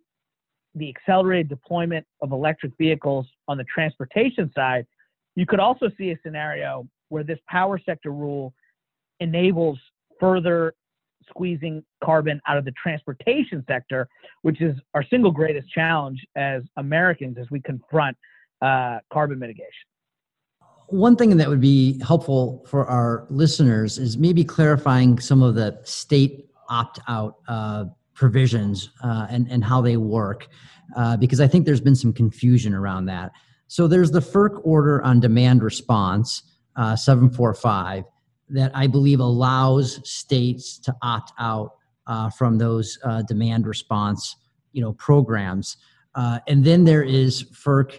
[0.74, 4.86] the accelerated deployment of electric vehicles on the transportation side,
[5.34, 8.52] you could also see a scenario where this power sector rule
[9.20, 9.78] enables
[10.20, 10.74] further
[11.28, 14.08] squeezing carbon out of the transportation sector,
[14.42, 18.16] which is our single greatest challenge as Americans as we confront
[18.62, 19.70] uh, carbon mitigation.
[20.88, 25.80] One thing that would be helpful for our listeners is maybe clarifying some of the
[25.82, 30.48] state opt out uh, provisions uh, and, and how they work,
[30.96, 33.30] uh, because I think there's been some confusion around that.
[33.68, 36.42] So there's the FERC order on demand response,
[36.76, 38.04] uh, 745
[38.48, 41.72] that I believe allows states to opt out
[42.06, 44.36] uh, from those uh, demand response,
[44.72, 45.76] you know, programs.
[46.14, 47.98] Uh, and then there is FERC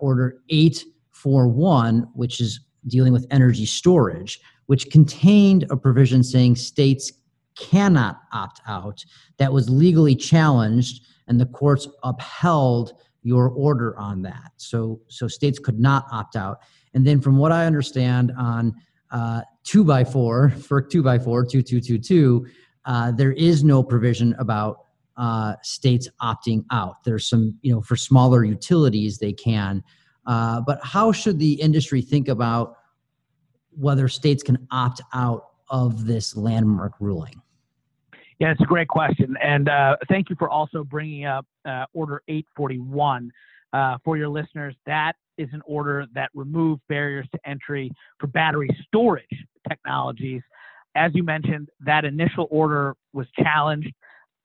[0.00, 7.12] Order 841, which is dealing with energy storage, which contained a provision saying states
[7.56, 9.04] cannot opt out.
[9.38, 14.52] That was legally challenged, and the courts upheld your order on that.
[14.56, 16.58] So, so states could not opt out.
[16.94, 18.74] And then, from what I understand on
[19.10, 22.46] uh, two by four, for two by four, two two two two,
[22.84, 24.86] uh, there is no provision about
[25.16, 27.04] uh, states opting out.
[27.04, 29.84] There's some, you know, for smaller utilities they can,
[30.26, 32.76] uh, but how should the industry think about
[33.70, 37.40] whether states can opt out of this landmark ruling?
[38.38, 42.22] Yeah, it's a great question, and uh, thank you for also bringing up uh, Order
[42.28, 43.30] 841.
[43.72, 48.68] Uh, for your listeners, that is an order that removed barriers to entry for battery
[48.86, 49.24] storage
[49.66, 50.42] technologies.
[50.94, 53.90] As you mentioned, that initial order was challenged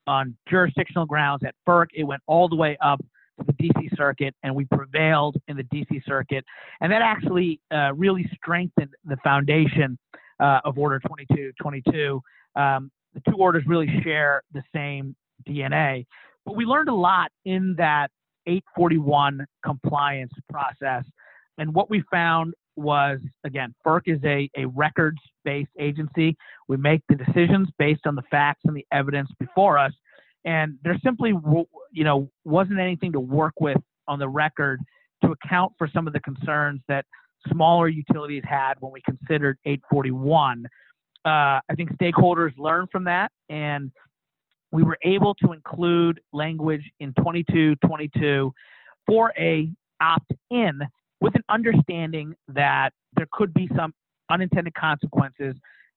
[0.08, 1.88] on jurisdictional grounds at FERC.
[1.94, 3.04] It went all the way up
[3.40, 6.46] to the DC Circuit, and we prevailed in the DC Circuit.
[6.80, 9.98] And that actually uh, really strengthened the foundation
[10.40, 12.22] uh, of Order 2222.
[12.56, 15.16] Um, the two orders really share the same
[15.48, 16.06] DNA.
[16.46, 18.10] But we learned a lot in that
[18.46, 21.04] 841 compliance process.
[21.58, 26.38] And what we found was again, FERC is a, a records based agency.
[26.68, 29.92] We make the decisions based on the facts and the evidence before us.
[30.46, 31.34] And there simply,
[31.92, 34.80] you know, wasn't anything to work with on the record
[35.24, 37.06] to account for some of the concerns that
[37.52, 40.66] smaller utilities had when we considered 841.
[41.26, 43.92] Uh, I think stakeholders learned from that, and
[44.72, 48.54] we were able to include language in 2222
[49.06, 49.70] for a
[50.02, 50.80] opt-in
[51.22, 53.94] with an understanding that there could be some
[54.30, 55.56] unintended consequences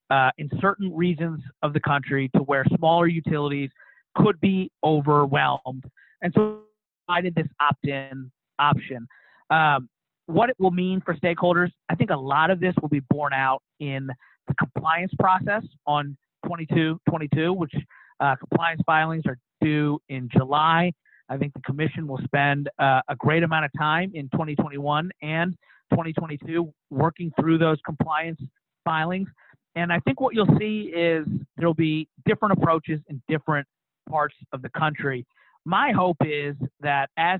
[0.09, 3.69] uh, in certain regions of the country to where smaller utilities
[4.15, 5.83] could be overwhelmed.
[6.21, 9.07] And so we provided this opt-in option.
[9.49, 9.89] Um,
[10.31, 13.33] what it will mean for stakeholders, I think a lot of this will be borne
[13.33, 14.07] out in
[14.47, 17.73] the compliance process on 2222, which
[18.19, 20.91] uh, compliance filings are due in July.
[21.29, 25.53] I think the commission will spend uh, a great amount of time in 2021 and
[25.91, 28.39] 2022 working through those compliance
[28.83, 29.29] filings.
[29.75, 31.25] And I think what you'll see is
[31.57, 33.65] there'll be different approaches in different
[34.09, 35.25] parts of the country.
[35.65, 37.39] My hope is that as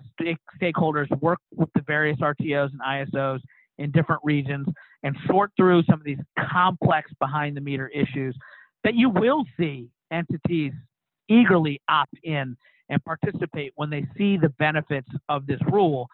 [0.62, 3.40] stakeholders work with the various RTOs and ISOs
[3.78, 4.68] in different regions
[5.04, 6.20] and sort through some of these
[6.52, 8.36] complex behind the meter issues,
[8.84, 10.74] that you will see entities
[11.30, 12.56] eagerly opt in
[12.90, 16.08] and participate when they see the benefits of this rule.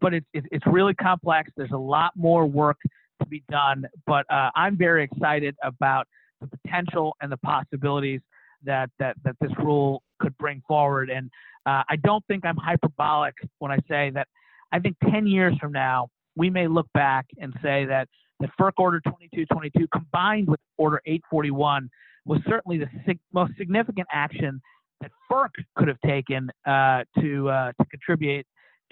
[0.00, 1.50] But it's it's really complex.
[1.56, 2.78] There's a lot more work
[3.20, 3.86] to be done.
[4.06, 6.08] But uh, I'm very excited about
[6.40, 8.20] the potential and the possibilities
[8.64, 11.10] that that that this rule could bring forward.
[11.10, 11.30] And
[11.66, 14.28] uh, I don't think I'm hyperbolic when I say that.
[14.72, 18.08] I think 10 years from now, we may look back and say that
[18.40, 21.90] the FERC Order 2222 combined with Order 841
[22.24, 24.62] was certainly the sig- most significant action
[25.02, 28.46] that FERC could have taken uh, to uh, to contribute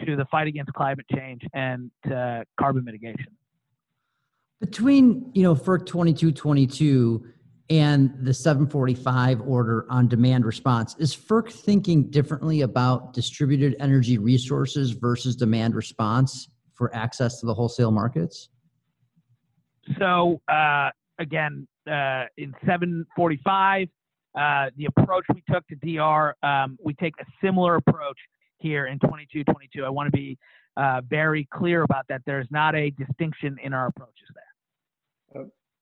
[0.05, 3.29] to the fight against climate change and to carbon mitigation.
[4.61, 7.25] Between you know FERC 2222
[7.71, 14.91] and the 745 order on demand response, is FERC thinking differently about distributed energy resources
[14.91, 18.49] versus demand response for access to the wholesale markets?
[19.99, 20.91] So uh,
[21.21, 23.89] again, uh, in 745,
[24.39, 28.19] uh, the approach we took to DR, um, we take a similar approach
[28.59, 29.85] here in 2222.
[29.85, 30.37] I want to be
[30.77, 32.23] uh, very clear about that.
[32.27, 34.50] There's not a distinction in our approaches there.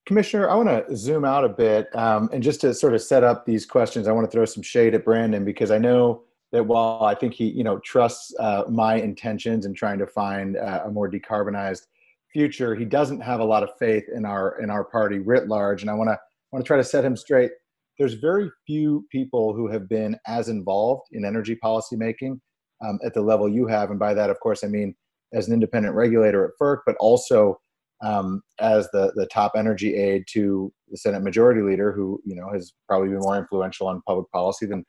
[0.08, 3.22] Commissioner, I want to zoom out a bit um, and just to sort of set
[3.22, 6.64] up these questions, I want to throw some shade at Brandon because I know that
[6.64, 10.84] while I think he, you know, trusts uh, my intentions in trying to find uh,
[10.86, 11.82] a more decarbonized
[12.32, 15.82] future, he doesn't have a lot of faith in our in our party writ large,
[15.82, 16.18] and I want to
[16.52, 17.50] want to try to set him straight.
[17.98, 22.40] There's very few people who have been as involved in energy policy making
[22.82, 24.94] um, at the level you have, and by that, of course, I mean
[25.34, 27.60] as an independent regulator at FERC, but also
[28.04, 32.48] um, as the the top energy aide to the Senate Majority Leader, who you know
[32.52, 34.84] has probably been more influential on public policy than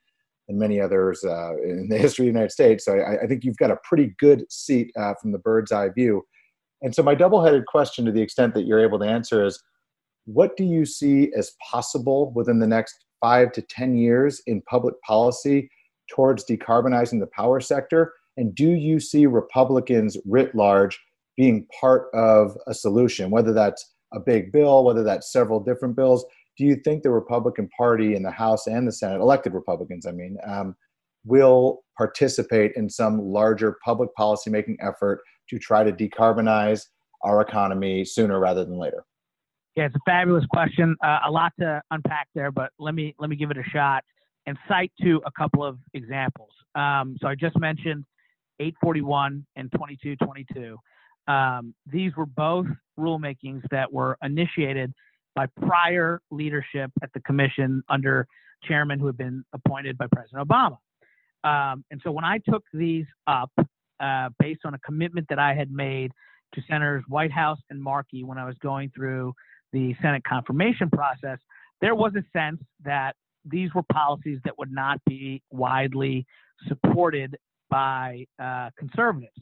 [0.47, 2.86] than many others uh, in the history of the United States.
[2.86, 5.89] So I, I think you've got a pretty good seat uh, from the bird's eye
[5.89, 6.24] view.
[6.82, 9.62] And so my double-headed question, to the extent that you're able to answer, is
[10.26, 14.95] what do you see as possible within the next five to ten years in public
[15.05, 15.70] policy
[16.10, 18.14] towards decarbonizing the power sector?
[18.38, 20.99] And do you see Republicans writ large
[21.39, 26.25] being part of a solution, whether that's a big bill, whether that's several different bills?
[26.57, 30.11] Do you think the Republican Party in the House and the Senate, elected Republicans, I
[30.11, 30.75] mean, um,
[31.23, 36.87] will participate in some larger public policy making effort to try to decarbonize
[37.23, 39.05] our economy sooner rather than later?
[39.77, 40.97] Yeah, it's a fabulous question.
[41.01, 44.03] Uh, a lot to unpack there, but let me let me give it a shot
[44.45, 46.51] and cite to a couple of examples.
[46.75, 48.03] Um, so I just mentioned
[48.59, 50.77] 841 and 2222.
[51.30, 52.65] Um, these were both
[52.99, 54.93] rulemakings that were initiated
[55.36, 58.27] by prior leadership at the commission under
[58.63, 60.77] chairman who had been appointed by President Obama.
[61.43, 63.51] Um, and so when I took these up,
[63.99, 66.11] uh, based on a commitment that I had made
[66.55, 69.34] to Senators Whitehouse and Markey when I was going through
[69.71, 71.38] the Senate confirmation process,
[71.80, 73.15] there was a sense that
[73.45, 76.25] these were policies that would not be widely
[76.67, 77.38] supported
[77.69, 79.38] by uh, conservatives.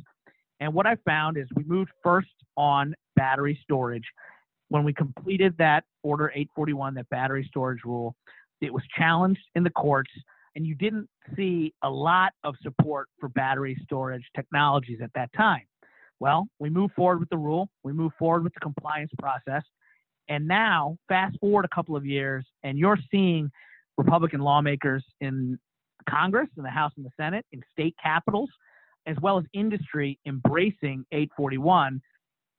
[0.59, 4.05] And what I found is we moved first on battery storage.
[4.69, 8.15] When we completed that Order 841, that battery storage rule,
[8.61, 10.11] it was challenged in the courts,
[10.55, 15.61] and you didn't see a lot of support for battery storage technologies at that time.
[16.19, 19.63] Well, we moved forward with the rule, we moved forward with the compliance process,
[20.29, 23.49] and now, fast forward a couple of years, and you're seeing
[23.97, 25.57] Republican lawmakers in
[26.09, 28.49] Congress, in the House and the Senate, in state capitals,
[29.07, 32.01] as well as industry embracing 841.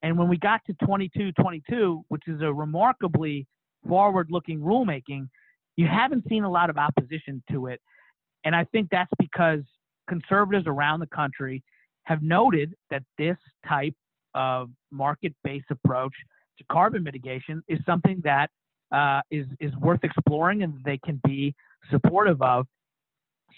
[0.03, 3.47] And when we got to 2222, which is a remarkably
[3.87, 5.29] forward looking rulemaking,
[5.77, 7.81] you haven't seen a lot of opposition to it.
[8.45, 9.61] And I think that's because
[10.09, 11.63] conservatives around the country
[12.05, 13.37] have noted that this
[13.69, 13.95] type
[14.35, 16.15] of market based approach
[16.59, 18.51] to carbon mitigation is something that
[18.93, 21.55] uh, is is worth exploring and they can be
[21.91, 22.67] supportive of.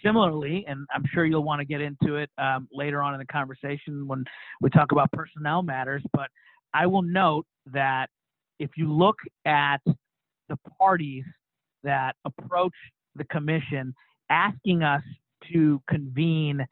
[0.05, 3.27] Similarly, and I'm sure you'll want to get into it um, later on in the
[3.27, 4.25] conversation when
[4.61, 6.29] we talk about personnel matters, but
[6.73, 8.09] I will note that
[8.59, 9.79] if you look at
[10.49, 11.25] the parties
[11.83, 12.75] that approach
[13.17, 13.95] the commission
[14.31, 15.03] asking us
[15.53, 16.65] to convene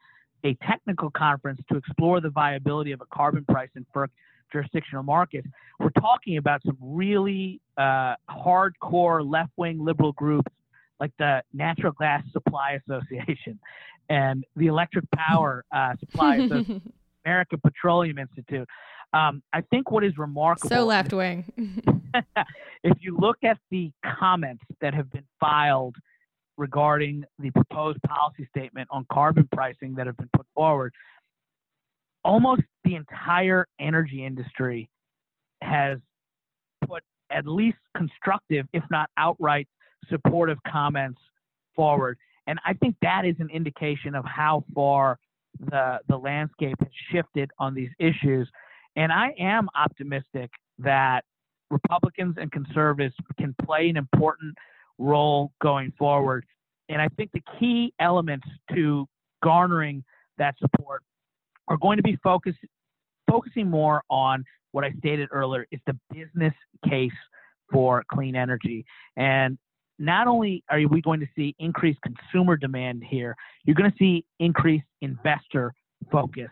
[0.45, 4.07] a technical conference to explore the viability of a carbon price in FERC
[4.51, 5.47] jurisdictional markets,
[5.79, 10.51] we're talking about some really uh, hardcore left wing liberal groups
[10.99, 13.59] like the Natural Gas Supply Association
[14.09, 16.93] and the Electric Power uh, Supply Association,
[17.25, 18.67] American Petroleum Institute.
[19.11, 20.69] Um, I think what is remarkable.
[20.69, 21.45] So left wing.
[22.83, 25.95] if you look at the comments that have been filed
[26.57, 30.93] regarding the proposed policy statement on carbon pricing that have been put forward,
[32.23, 34.89] almost the entire energy industry
[35.61, 35.97] has
[36.87, 39.67] put at least constructive, if not outright
[40.09, 41.19] supportive comments
[41.75, 42.17] forward.
[42.47, 45.19] And I think that is an indication of how far
[45.59, 48.49] the, the landscape has shifted on these issues.
[48.95, 51.23] And I am optimistic that
[51.69, 54.55] Republicans and conservatives can play an important
[54.97, 56.45] role going forward.
[56.89, 59.07] And I think the key elements to
[59.43, 60.03] garnering
[60.37, 61.03] that support
[61.67, 62.57] are going to be focused
[63.29, 66.53] focusing more on what I stated earlier is the business
[66.89, 67.11] case
[67.71, 68.85] for clean energy.
[69.15, 69.57] And
[69.99, 73.35] not only are we going to see increased consumer demand here,
[73.65, 75.73] you're going to see increased investor
[76.11, 76.49] focus.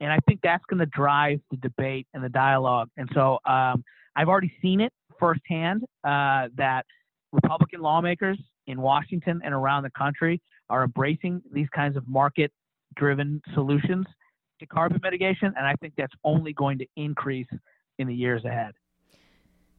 [0.00, 2.88] And I think that's going to drive the debate and the dialogue.
[2.96, 3.84] And so um,
[4.16, 6.84] I've already seen it firsthand uh, that
[7.32, 12.52] Republican lawmakers in Washington and around the country are embracing these kinds of market
[12.96, 14.06] driven solutions
[14.60, 15.52] to carbon mitigation.
[15.56, 17.48] And I think that's only going to increase
[17.98, 18.72] in the years ahead.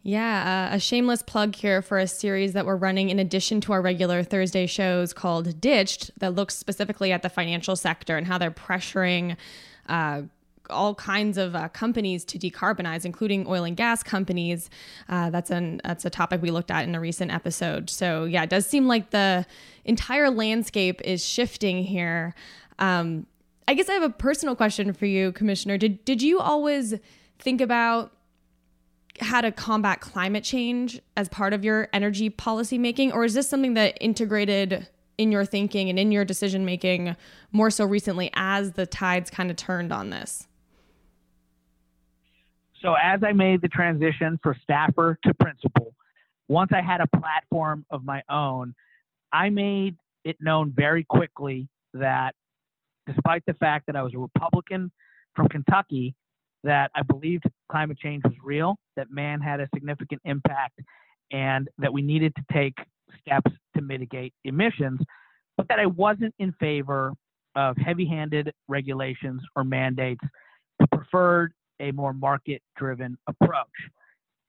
[0.02, 3.74] Yeah, uh, a shameless plug here for a series that we're running in addition to
[3.74, 8.38] our regular Thursday shows called Ditched, that looks specifically at the financial sector and how
[8.38, 9.36] they're pressuring
[9.90, 10.22] uh,
[10.70, 14.70] all kinds of uh, companies to decarbonize, including oil and gas companies.
[15.10, 17.90] Uh, that's an that's a topic we looked at in a recent episode.
[17.90, 19.46] So yeah, it does seem like the
[19.84, 22.36] entire landscape is shifting here.
[22.78, 23.26] Um,
[23.68, 25.78] I guess I have a personal question for you, Commissioner.
[25.78, 26.96] Did did you always
[27.40, 28.14] think about
[29.22, 33.50] how to combat climate change as part of your energy policy making, or is this
[33.50, 37.16] something that integrated in your thinking and in your decision making
[37.52, 40.48] more so recently as the tides kind of turned on this?
[42.82, 45.94] So as I made the transition from staffer to principal,
[46.48, 48.74] once I had a platform of my own,
[49.34, 52.36] I made it known very quickly that
[53.06, 54.92] despite the fact that I was a Republican
[55.36, 56.16] from Kentucky,
[56.64, 60.80] that I believed climate change was real, that man had a significant impact,
[61.32, 62.76] and that we needed to take
[63.22, 65.00] steps to mitigate emissions,
[65.58, 67.14] but that I wasn't in favor
[67.56, 70.24] of heavy handed regulations or mandates,
[70.78, 73.68] but preferred a more market driven approach.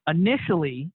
[0.09, 0.91] Initially,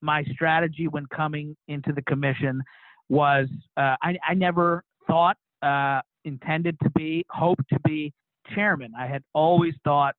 [0.00, 2.62] my strategy when coming into the commission
[3.08, 8.12] was uh, I, I, never thought, uh, intended to be, hoped to be
[8.54, 8.92] chairman.
[8.98, 10.14] I had always thought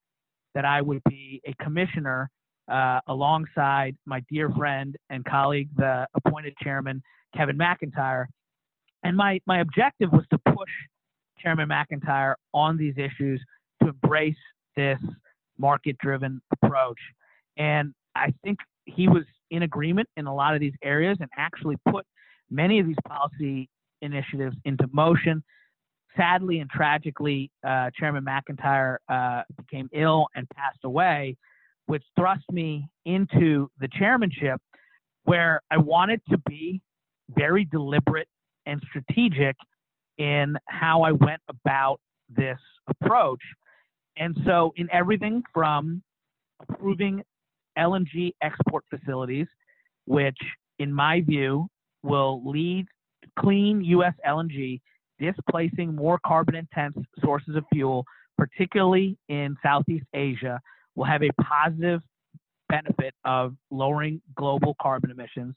[0.56, 2.30] that I would be a commissioner
[2.72, 7.01] uh, alongside my dear friend and colleague, the appointed chairman,
[7.36, 8.26] Kevin McIntyre.
[9.04, 10.70] And my, my objective was to push
[11.39, 13.43] Chairman McIntyre on these issues
[13.82, 14.36] to embrace
[14.76, 14.99] this
[15.58, 16.99] market driven approach.
[17.58, 21.76] And I think he was in agreement in a lot of these areas and actually
[21.89, 22.06] put
[22.49, 23.70] many of these policy
[24.01, 25.43] initiatives into motion.
[26.18, 31.36] Sadly and tragically, uh, Chairman McIntyre uh, became ill and passed away,
[31.88, 34.61] which thrust me into the chairmanship
[35.24, 36.82] where I wanted to be
[37.30, 38.28] very deliberate
[38.66, 39.55] and strategic
[40.18, 41.99] in how I went about
[42.30, 43.41] this approach.
[44.18, 46.03] And so, in everything from
[46.61, 47.24] approving
[47.78, 49.47] LNG export facilities,
[50.05, 50.38] which,
[50.78, 51.68] in my view,
[52.03, 52.86] will lead
[53.39, 54.14] clean U.S.
[54.28, 54.82] LNG,
[55.20, 58.05] displacing more carbon intense sources of fuel,
[58.38, 60.59] particularly in Southeast Asia,
[60.95, 62.01] will have a positive
[62.70, 65.55] benefit of lowering global carbon emissions,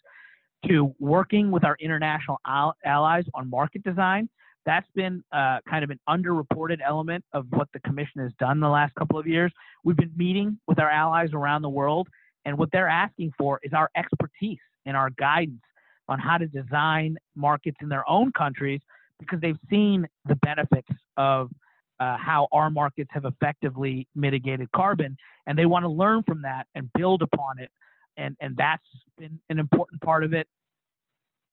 [0.67, 2.39] to working with our international
[2.85, 4.29] allies on market design
[4.67, 8.69] that's been uh, kind of an underreported element of what the commission has done the
[8.69, 9.53] last couple of years.
[9.85, 12.09] We've been meeting with our allies around the world,
[12.45, 15.63] and what they're asking for is our expertise and our guidance
[16.09, 18.81] on how to design markets in their own countries
[19.19, 21.51] because they've seen the benefits of
[21.99, 26.67] uh, how our markets have effectively mitigated carbon, and they want to learn from that
[26.75, 27.71] and build upon it.
[28.19, 28.85] And, and that's
[29.19, 30.47] been an important part of it.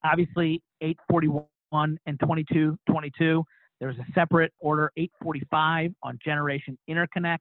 [0.04, 3.44] Obviously, 841 and 2222.
[3.80, 7.38] There's a separate order 845 on generation interconnects.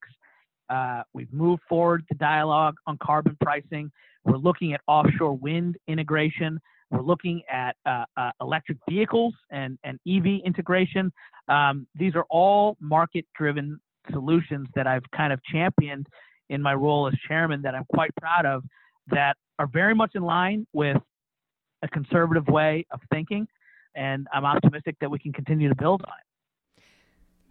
[0.69, 3.91] Uh, we've moved forward the dialogue on carbon pricing.
[4.23, 6.59] We're looking at offshore wind integration.
[6.93, 11.11] We're looking at uh, uh, electric vehicles and, and EV integration.
[11.47, 13.79] Um, these are all market driven
[14.11, 16.05] solutions that I've kind of championed
[16.49, 18.63] in my role as chairman that I'm quite proud of
[19.07, 20.97] that are very much in line with
[21.81, 23.47] a conservative way of thinking
[23.95, 26.32] and I'm optimistic that we can continue to build on it.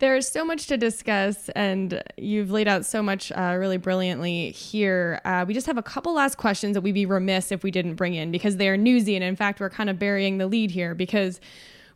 [0.02, 5.20] There's so much to discuss, and you've laid out so much uh, really brilliantly here.
[5.24, 7.94] Uh, we just have a couple last questions that we'd be remiss if we didn't
[7.94, 10.72] bring in because they are newsy, and in fact, we're kind of burying the lead
[10.72, 11.40] here because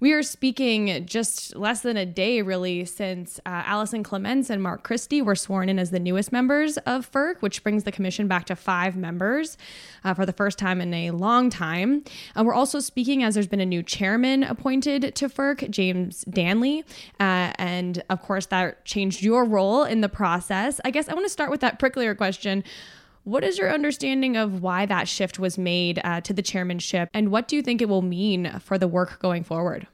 [0.00, 4.82] we are speaking just less than a day, really, since uh, Allison Clements and Mark
[4.82, 8.44] Christie were sworn in as the newest members of FERC, which brings the commission back
[8.46, 9.56] to five members
[10.04, 12.04] uh, for the first time in a long time.
[12.34, 16.84] Uh, we're also speaking as there's been a new chairman appointed to FERC, James Danly.
[17.18, 20.80] Uh, and of course, that changed your role in the process.
[20.84, 22.64] I guess I want to start with that pricklier question.
[23.26, 27.32] What is your understanding of why that shift was made uh, to the chairmanship, and
[27.32, 29.88] what do you think it will mean for the work going forward?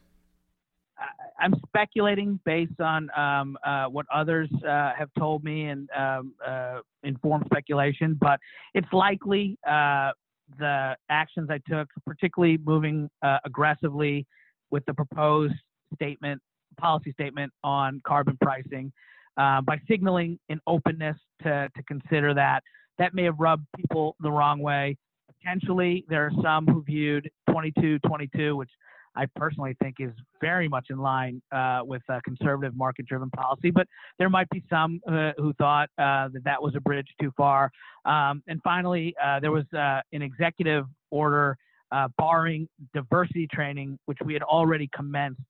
[1.41, 6.81] I'm speculating based on um, uh, what others uh, have told me and um, uh,
[7.05, 8.39] informed speculation, but
[8.75, 10.11] it's likely uh,
[10.59, 14.27] the actions I took, particularly moving uh, aggressively
[14.71, 15.55] with the proposed
[15.95, 16.43] statement,
[16.77, 18.93] policy statement on carbon pricing,
[19.39, 22.63] uh, by signaling an openness to, to consider that
[22.99, 24.97] that may have rubbed people the wrong way.
[25.41, 28.71] Potentially, there are some who viewed 22-22, which
[29.15, 33.71] I personally think is very much in line uh, with conservative market driven policy.
[33.71, 33.87] But
[34.19, 37.71] there might be some uh, who thought uh, that that was a bridge too far.
[38.05, 41.57] Um, and finally, uh, there was uh, an executive order
[41.91, 45.41] uh, barring diversity training, which we had already commenced.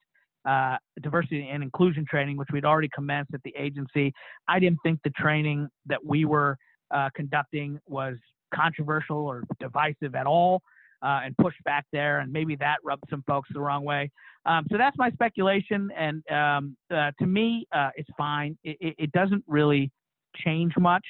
[1.00, 4.12] diversity and inclusion training, which we'd already commenced at the agency.
[4.48, 6.56] I didn't think the training that we were
[6.92, 8.16] uh, conducting was
[8.54, 10.62] controversial or divisive at all
[11.02, 14.10] uh, and pushed back there, and maybe that rubbed some folks the wrong way.
[14.46, 18.56] Um, so that's my speculation, and um, uh, to me, uh, it's fine.
[18.64, 19.90] It, it, it, doesn't really
[20.36, 21.04] change much.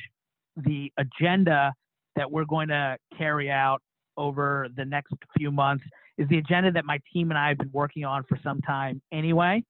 [0.57, 1.73] The agenda
[2.17, 3.81] that we're going to carry out
[4.17, 5.85] over the next few months
[6.19, 9.01] is the agenda that my team and I have been working on for some time
[9.13, 9.63] anyway.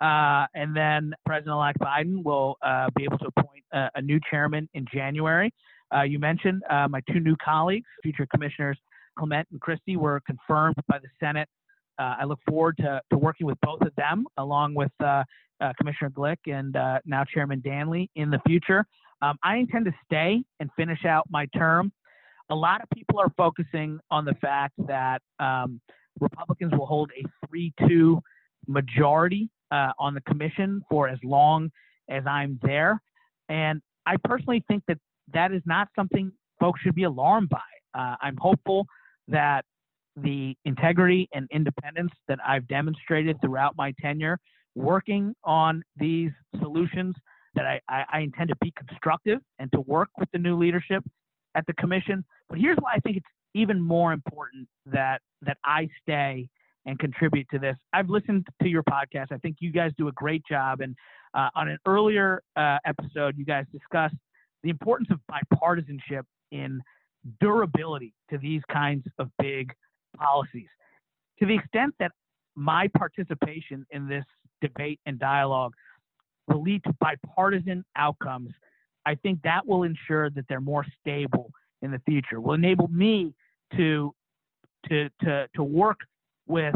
[0.00, 4.66] Uh, and then President-elect Biden will uh, be able to appoint a, a, new chairman
[4.72, 5.52] in January.
[5.94, 8.78] uh, you mentioned, uh, my two new colleagues, future commissioners
[9.18, 11.48] Clement and Christie, were confirmed by the Senate.
[11.98, 15.22] Uh, I look forward to, to working with both of them, along with uh,
[15.76, 16.72] Commissioner Glick and
[17.04, 18.86] now Chairman Danly in the future.
[19.20, 21.92] Um, I intend to stay and finish out my term.
[22.48, 25.80] A lot of people are focusing on the fact that um,
[26.18, 28.22] Republicans will hold a 3 2
[28.66, 31.70] majority uh, on the commission for as long
[32.08, 33.00] as I'm there.
[33.48, 34.98] And I personally think that
[35.32, 37.60] that is not something folks should be alarmed by.
[37.94, 38.86] Uh, I'm hopeful
[39.28, 39.64] that
[40.16, 44.38] the integrity and independence that I've demonstrated throughout my tenure
[44.74, 47.14] working on these solutions
[47.54, 51.02] that I, I, I, intend to be constructive and to work with the new leadership
[51.56, 52.24] at the commission.
[52.48, 56.48] But here's why I think it's even more important that that I stay
[56.86, 57.76] and contribute to this.
[57.92, 59.32] I've listened to your podcast.
[59.32, 60.80] I think you guys do a great job.
[60.80, 60.94] And
[61.34, 64.16] uh, on an earlier uh, episode, you guys discussed
[64.62, 66.80] the importance of bipartisanship in
[67.40, 69.72] durability to these kinds of big
[70.16, 70.68] policies.
[71.38, 72.12] To the extent that
[72.56, 74.24] my participation in this
[74.60, 75.74] debate and dialogue
[76.48, 78.50] will lead to bipartisan outcomes,
[79.06, 81.50] I think that will ensure that they're more stable
[81.82, 82.40] in the future.
[82.40, 83.34] Will enable me
[83.76, 84.14] to
[84.88, 86.00] to to to work
[86.50, 86.74] with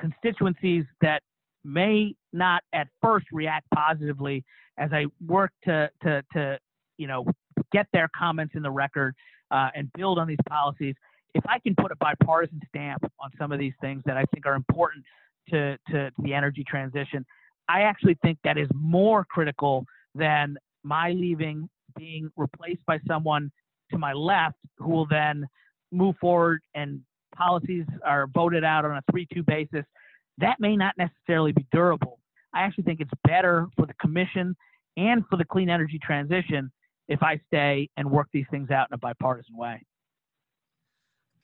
[0.00, 1.22] constituencies that
[1.64, 4.44] may not at first react positively
[4.78, 6.58] as I work to to to
[6.98, 7.26] you know
[7.72, 9.14] get their comments in the record
[9.50, 10.94] uh, and build on these policies.
[11.34, 14.46] If I can put a bipartisan stamp on some of these things that I think
[14.46, 15.04] are important
[15.50, 17.24] to, to, the energy transition,
[17.68, 19.84] I actually think that is more critical
[20.14, 21.68] than my leaving
[21.98, 23.50] being replaced by someone
[23.90, 25.46] to my left who will then
[25.92, 27.00] move forward and
[27.36, 29.84] policies are voted out on a 3 2 basis.
[30.38, 32.18] That may not necessarily be durable.
[32.54, 34.56] I actually think it's better for the commission
[34.96, 36.70] and for the clean energy transition
[37.08, 39.82] if I stay and work these things out in a bipartisan way.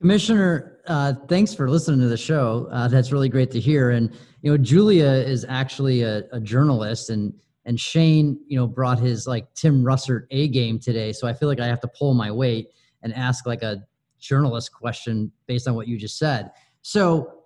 [0.00, 2.68] Commissioner, uh, thanks for listening to the show.
[2.72, 3.90] Uh, that's really great to hear.
[3.90, 7.32] And you know, Julia is actually a, a, journalist, and
[7.66, 11.12] and Shane, you know, brought his like Tim Russert A game today.
[11.12, 12.70] So I feel like I have to pull my weight
[13.02, 13.84] and ask like a
[14.22, 16.50] journalist question based on what you just said.
[16.80, 17.42] So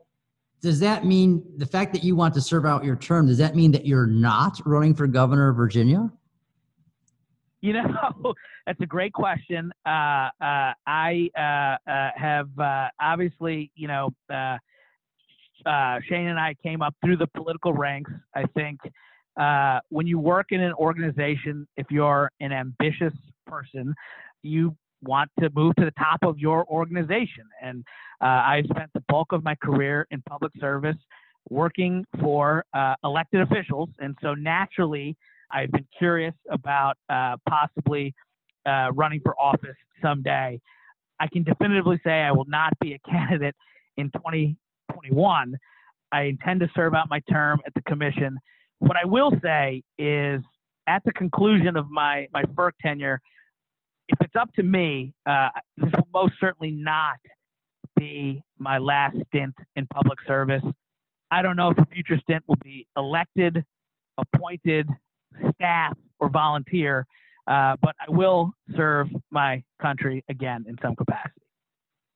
[0.63, 3.27] does that mean the fact that you want to serve out your term?
[3.27, 6.11] Does that mean that you're not running for governor of Virginia?
[7.61, 8.35] You know,
[8.67, 9.73] that's a great question.
[9.85, 14.57] Uh, uh, I uh, uh have uh, obviously, you know, uh,
[16.09, 18.11] Shane and I came up through the political ranks.
[18.35, 18.79] I think
[19.89, 23.15] when you work in an organization, if you're an ambitious
[23.47, 23.95] person,
[24.43, 27.45] you want to move to the top of your organization.
[27.63, 27.85] And
[28.21, 30.97] I've spent the bulk of my career in public service
[31.51, 32.65] working for
[33.05, 33.91] elected officials.
[33.99, 35.17] And so naturally,
[35.51, 38.15] I've been curious about uh, possibly
[38.67, 40.61] uh, running for office someday.
[41.21, 43.55] I can definitively say I will not be a candidate
[43.97, 45.57] in 2021.
[46.13, 48.39] I intend to serve out my term at the commission.
[48.79, 50.43] What I will say is,
[50.89, 53.21] at the conclusion of my my FERC tenure,
[54.09, 57.17] if it's up to me, uh, this will most certainly not
[57.97, 60.63] be my last stint in public service.
[61.31, 63.65] I don't know if a future stint will be elected,
[64.19, 64.89] appointed,
[65.55, 67.07] staff or volunteer,
[67.47, 71.43] uh, but I will serve my country again in some capacity.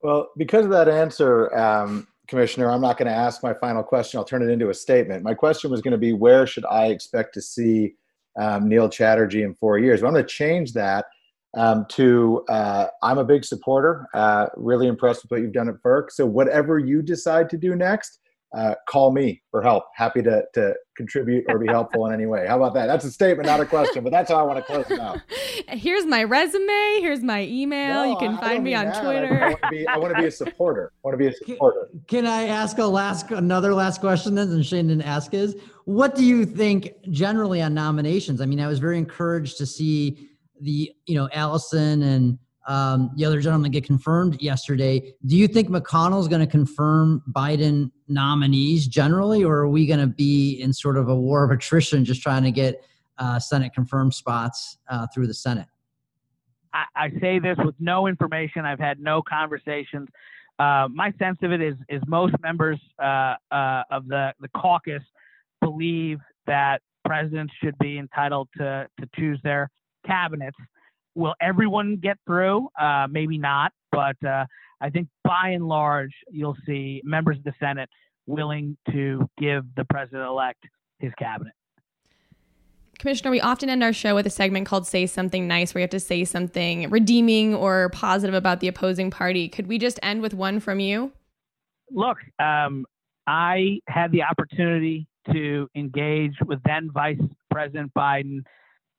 [0.02, 4.18] Well, because of that answer, um, Commissioner, I'm not going to ask my final question.
[4.18, 5.24] I'll turn it into a statement.
[5.24, 7.94] My question was going to be where should I expect to see
[8.38, 10.00] um, Neil Chatterjee in four years?
[10.00, 11.06] But I'm going to change that
[11.54, 15.76] um, to uh, I'm a big supporter, uh, really impressed with what you've done at
[15.82, 16.10] FERC.
[16.10, 18.20] So, whatever you decide to do next,
[18.56, 19.84] uh, call me for help.
[19.94, 22.46] Happy to, to contribute or be helpful in any way.
[22.48, 22.86] How about that?
[22.86, 25.20] That's a statement, not a question, but that's how I want to close it out.
[25.68, 26.98] Here's my resume.
[27.00, 27.94] Here's my email.
[27.94, 29.02] No, you can I, find I me on that.
[29.02, 29.56] Twitter.
[29.62, 30.92] I, I, be, I, want to be a supporter.
[30.92, 31.88] I want to be a supporter.
[32.08, 34.50] Can, can I ask a last, another last question then?
[34.50, 38.40] And Shane didn't ask is, what do you think generally on nominations?
[38.40, 40.29] I mean, I was very encouraged to see
[40.60, 45.14] the, you know, Allison and um, the other gentleman get confirmed yesterday.
[45.26, 50.00] Do you think McConnell is going to confirm Biden nominees generally, or are we going
[50.00, 52.84] to be in sort of a war of attrition just trying to get
[53.18, 55.66] uh, Senate confirmed spots uh, through the Senate?
[56.72, 58.64] I, I, say this with no information.
[58.64, 60.08] I've had no conversations.
[60.58, 65.02] Uh, my sense of it is is most members uh, uh, of the, the caucus
[65.60, 69.70] believe that presidents should be entitled to, to choose their
[70.06, 70.56] cabinets.
[71.14, 72.68] Will everyone get through?
[72.80, 74.44] Uh, maybe not, but uh,
[74.80, 77.88] I think by and large, you'll see members of the Senate
[78.26, 80.64] willing to give the president elect
[80.98, 81.52] his cabinet.
[82.98, 85.84] Commissioner, we often end our show with a segment called Say Something Nice, where you
[85.84, 89.48] have to say something redeeming or positive about the opposing party.
[89.48, 91.10] Could we just end with one from you?
[91.90, 92.84] Look, um,
[93.26, 97.20] I had the opportunity to engage with then Vice
[97.50, 98.44] President Biden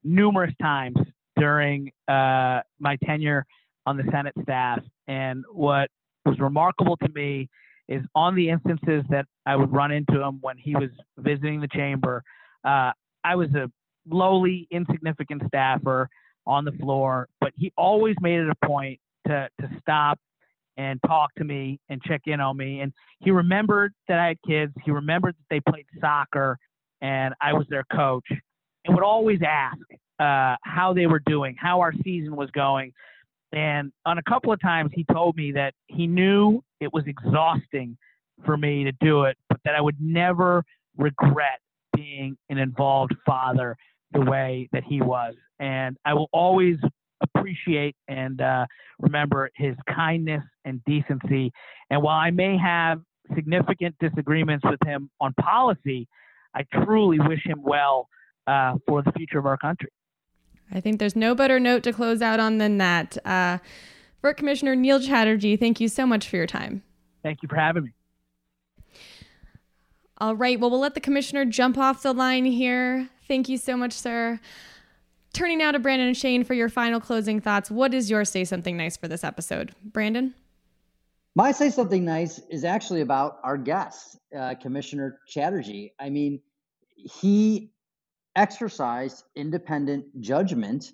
[0.04, 0.97] numerous times
[1.38, 3.45] during uh, my tenure
[3.86, 4.80] on the Senate staff.
[5.08, 5.89] And what
[6.26, 7.49] was remarkable to me
[7.88, 11.68] is on the instances that I would run into him when he was visiting the
[11.68, 12.24] chamber,
[12.64, 12.91] uh,
[13.24, 13.70] I was a
[14.08, 16.10] lowly, insignificant staffer
[16.47, 20.20] on the floor, but he always made it a point to to stop
[20.78, 22.80] and talk to me and check in on me.
[22.80, 24.74] And he remembered that I had kids.
[24.84, 26.58] He remembered that they played soccer
[27.02, 28.26] and I was their coach,
[28.86, 29.77] and would always ask
[30.19, 32.93] uh, how they were doing, how our season was going.
[33.53, 37.97] And on a couple of times, he told me that he knew it was exhausting
[38.45, 40.63] for me to do it, but that I would never
[40.97, 41.59] regret
[41.95, 43.75] being an involved father
[44.13, 45.36] the way that he was.
[45.59, 46.77] And I will always
[47.21, 48.65] appreciate and uh,
[48.99, 51.51] remember his kindness and decency.
[51.89, 53.01] And while I may have
[53.36, 56.07] significant disagreements with him on policy,
[56.55, 58.07] I truly wish him well
[58.48, 59.89] uh, for the future of our country.
[60.72, 63.18] I think there's no better note to close out on than that.
[63.26, 63.58] Uh,
[64.24, 66.84] FERC Commissioner Neil Chatterjee, thank you so much for your time.
[67.24, 67.92] Thank you for having me.
[70.20, 70.60] All right.
[70.60, 73.10] Well, we'll let the commissioner jump off the line here.
[73.28, 74.39] Thank you so much, sir.
[75.34, 77.72] Turning now to Brandon and Shane for your final closing thoughts.
[77.72, 79.74] What is your say something nice for this episode?
[79.84, 80.36] Brandon?
[81.36, 85.94] My say something nice is actually about our guest, uh, Commissioner Chatterjee.
[86.00, 86.42] I mean,
[86.96, 87.72] he
[88.36, 90.91] exercised independent judgment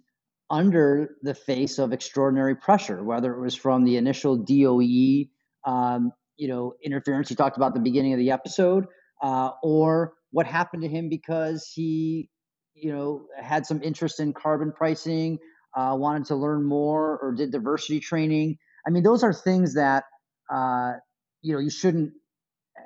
[0.49, 5.25] under the face of extraordinary pressure, whether it was from the initial DOE,
[5.65, 8.85] um, you know, interference he talked about the beginning of the episode,
[9.21, 12.29] uh, or what happened to him because he,
[12.73, 15.38] you know, had some interest in carbon pricing,
[15.75, 18.57] uh, wanted to learn more, or did diversity training.
[18.85, 20.05] I mean, those are things that
[20.49, 20.93] uh,
[21.41, 22.13] you know you shouldn't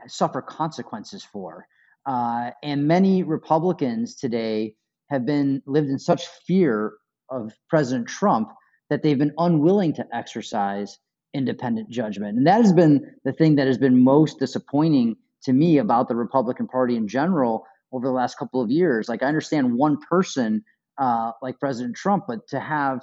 [0.07, 1.65] suffer consequences for.
[2.05, 4.75] Uh, and many Republicans today
[5.09, 6.93] have been lived in such fear
[7.29, 8.51] of President Trump
[8.89, 10.99] that they've been unwilling to exercise
[11.33, 12.37] independent judgment.
[12.37, 16.15] And that has been the thing that has been most disappointing to me about the
[16.15, 19.07] Republican Party in general over the last couple of years.
[19.07, 20.63] Like I understand one person
[20.97, 23.01] uh, like President Trump, but to have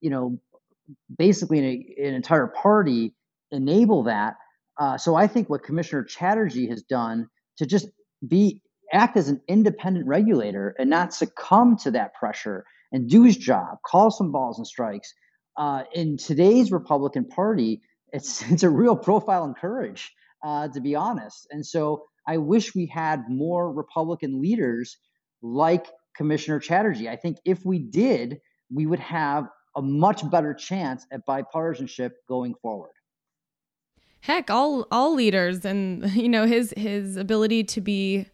[0.00, 0.38] you know
[1.18, 3.14] basically an, an entire party
[3.50, 4.36] enable that.
[4.78, 7.28] Uh, so I think what Commissioner Chatterjee has done
[7.58, 7.88] to just
[8.26, 8.62] be
[8.92, 13.78] act as an independent regulator and not succumb to that pressure and do his job,
[13.86, 15.14] call some balls and strikes.
[15.56, 17.80] Uh, in today's Republican Party,
[18.12, 20.12] it's it's a real profile in courage
[20.44, 21.46] uh, to be honest.
[21.50, 24.96] And so I wish we had more Republican leaders
[25.42, 27.08] like Commissioner Chatterjee.
[27.08, 28.38] I think if we did,
[28.72, 32.92] we would have a much better chance at bipartisanship going forward.
[34.20, 38.26] Heck, all all leaders and you know his his ability to be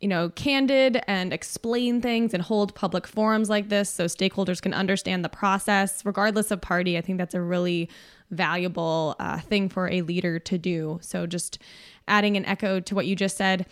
[0.00, 4.74] you know, candid and explain things and hold public forums like this so stakeholders can
[4.74, 6.98] understand the process, regardless of party.
[6.98, 7.88] I think that's a really
[8.30, 10.98] valuable uh, thing for a leader to do.
[11.00, 11.58] So, just
[12.06, 13.66] adding an echo to what you just said.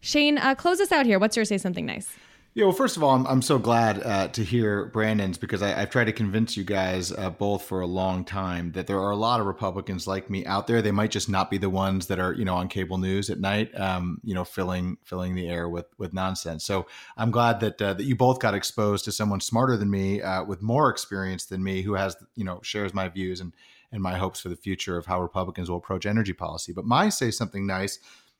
[0.00, 1.18] Shane, uh, close us out here.
[1.18, 2.16] What's your say something nice?
[2.56, 5.70] Yeah, well, first of all, I'm, I'm so glad uh, to hear Brandon's because I,
[5.70, 9.10] have tried to convince you guys uh, both for a long time that there are
[9.10, 10.80] a lot of Republicans like me out there.
[10.80, 13.40] They might just not be the ones that are, you know, on cable news at
[13.40, 16.62] night, um, you know, filling filling the air with with nonsense.
[16.62, 16.86] So
[17.16, 20.44] I'm glad that uh, that you both got exposed to someone smarter than me, uh,
[20.44, 23.52] with more experience than me, who has, you know, shares my views and
[23.90, 26.72] and my hopes for the future of how Republicans will approach energy policy.
[26.72, 27.98] But my say something nice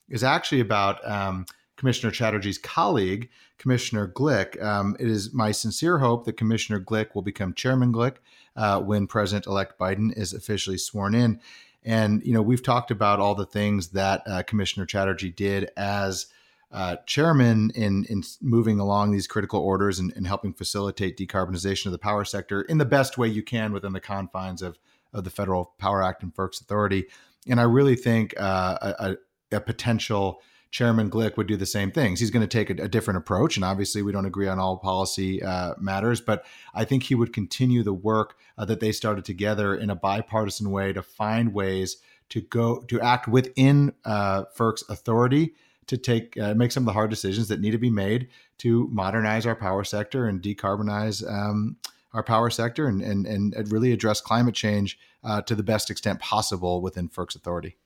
[0.09, 1.05] is actually about.
[1.05, 1.47] Um,
[1.77, 4.63] Commissioner Chatterjee's colleague, Commissioner Glick.
[4.63, 8.17] Um, it is my sincere hope that Commissioner Glick will become Chairman Glick
[8.57, 11.41] uh, when President elect Biden is officially sworn in.
[11.85, 16.27] And, you know, we've talked about all the things that uh, Commissioner Chatterjee did as
[16.73, 21.93] uh, chairman in, in moving along these critical orders and, and, helping facilitate decarbonization of
[21.93, 24.77] the power sector in the best way you can within the confines of,
[25.13, 27.05] of the Federal Power Act and FERC's authority.
[27.47, 29.17] And I really think uh, a,
[29.53, 30.43] a potential
[30.75, 32.19] Chairman Glick would do the same things.
[32.19, 34.77] He's going to take a, a different approach, and obviously, we don't agree on all
[34.77, 36.21] policy uh, matters.
[36.21, 36.45] But
[36.75, 40.73] I think he would continue the work uh, that they started together in a bipartisan
[40.73, 41.99] way to find ways
[42.31, 45.55] to go to act within uh, FERC's authority
[45.87, 48.27] to take uh, make some of the hard decisions that need to be made
[48.59, 51.77] to modernize our power sector and decarbonize um,
[52.13, 56.19] our power sector and, and and really address climate change uh, to the best extent
[56.19, 57.77] possible within FERC's authority.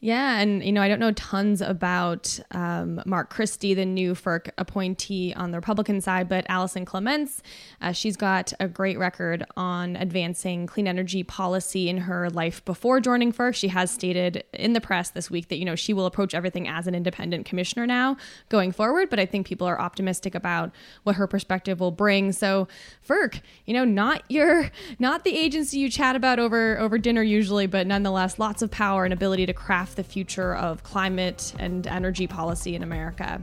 [0.00, 4.50] Yeah, and you know, I don't know tons about um, Mark Christie, the new FERC
[4.58, 7.42] appointee on the Republican side, but Allison Clements,
[7.80, 13.00] uh, she's got a great record on advancing clean energy policy in her life before
[13.00, 13.54] joining FERC.
[13.54, 16.68] She has stated in the press this week that you know she will approach everything
[16.68, 18.18] as an independent commissioner now
[18.50, 19.08] going forward.
[19.08, 20.70] But I think people are optimistic about
[21.04, 22.32] what her perspective will bring.
[22.32, 22.68] So
[23.08, 27.66] FERC, you know, not your not the agency you chat about over over dinner usually,
[27.66, 32.26] but nonetheless, lots of power and ability to craft the future of climate and energy
[32.26, 33.40] policy in America.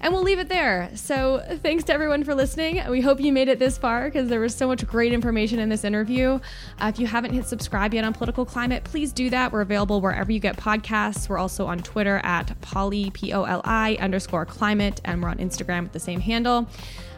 [0.00, 0.90] And we'll leave it there.
[0.94, 2.88] So, thanks to everyone for listening.
[2.88, 5.68] We hope you made it this far because there was so much great information in
[5.68, 6.38] this interview.
[6.80, 9.50] Uh, if you haven't hit subscribe yet on Political Climate, please do that.
[9.50, 11.28] We're available wherever you get podcasts.
[11.28, 15.38] We're also on Twitter at Poli, P O L I underscore climate, and we're on
[15.38, 16.68] Instagram with the same handle.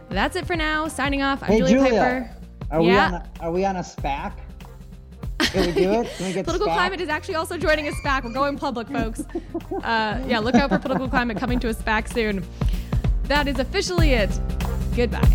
[0.09, 0.89] That's it for now.
[0.89, 1.43] Signing off.
[1.43, 2.31] I'm hey, Julia, Julia Pyper.
[2.71, 3.11] Are, yeah.
[3.11, 4.33] we on a, are we on a SPAC?
[5.47, 6.09] Can we do it?
[6.17, 6.75] Can we get Political SPAC?
[6.75, 8.25] Climate is actually also joining a SPAC.
[8.25, 9.23] We're going public, folks.
[9.81, 12.45] Uh, yeah, look out for Political Climate coming to a SPAC soon.
[13.25, 14.29] That is officially it.
[14.95, 15.27] Goodbye.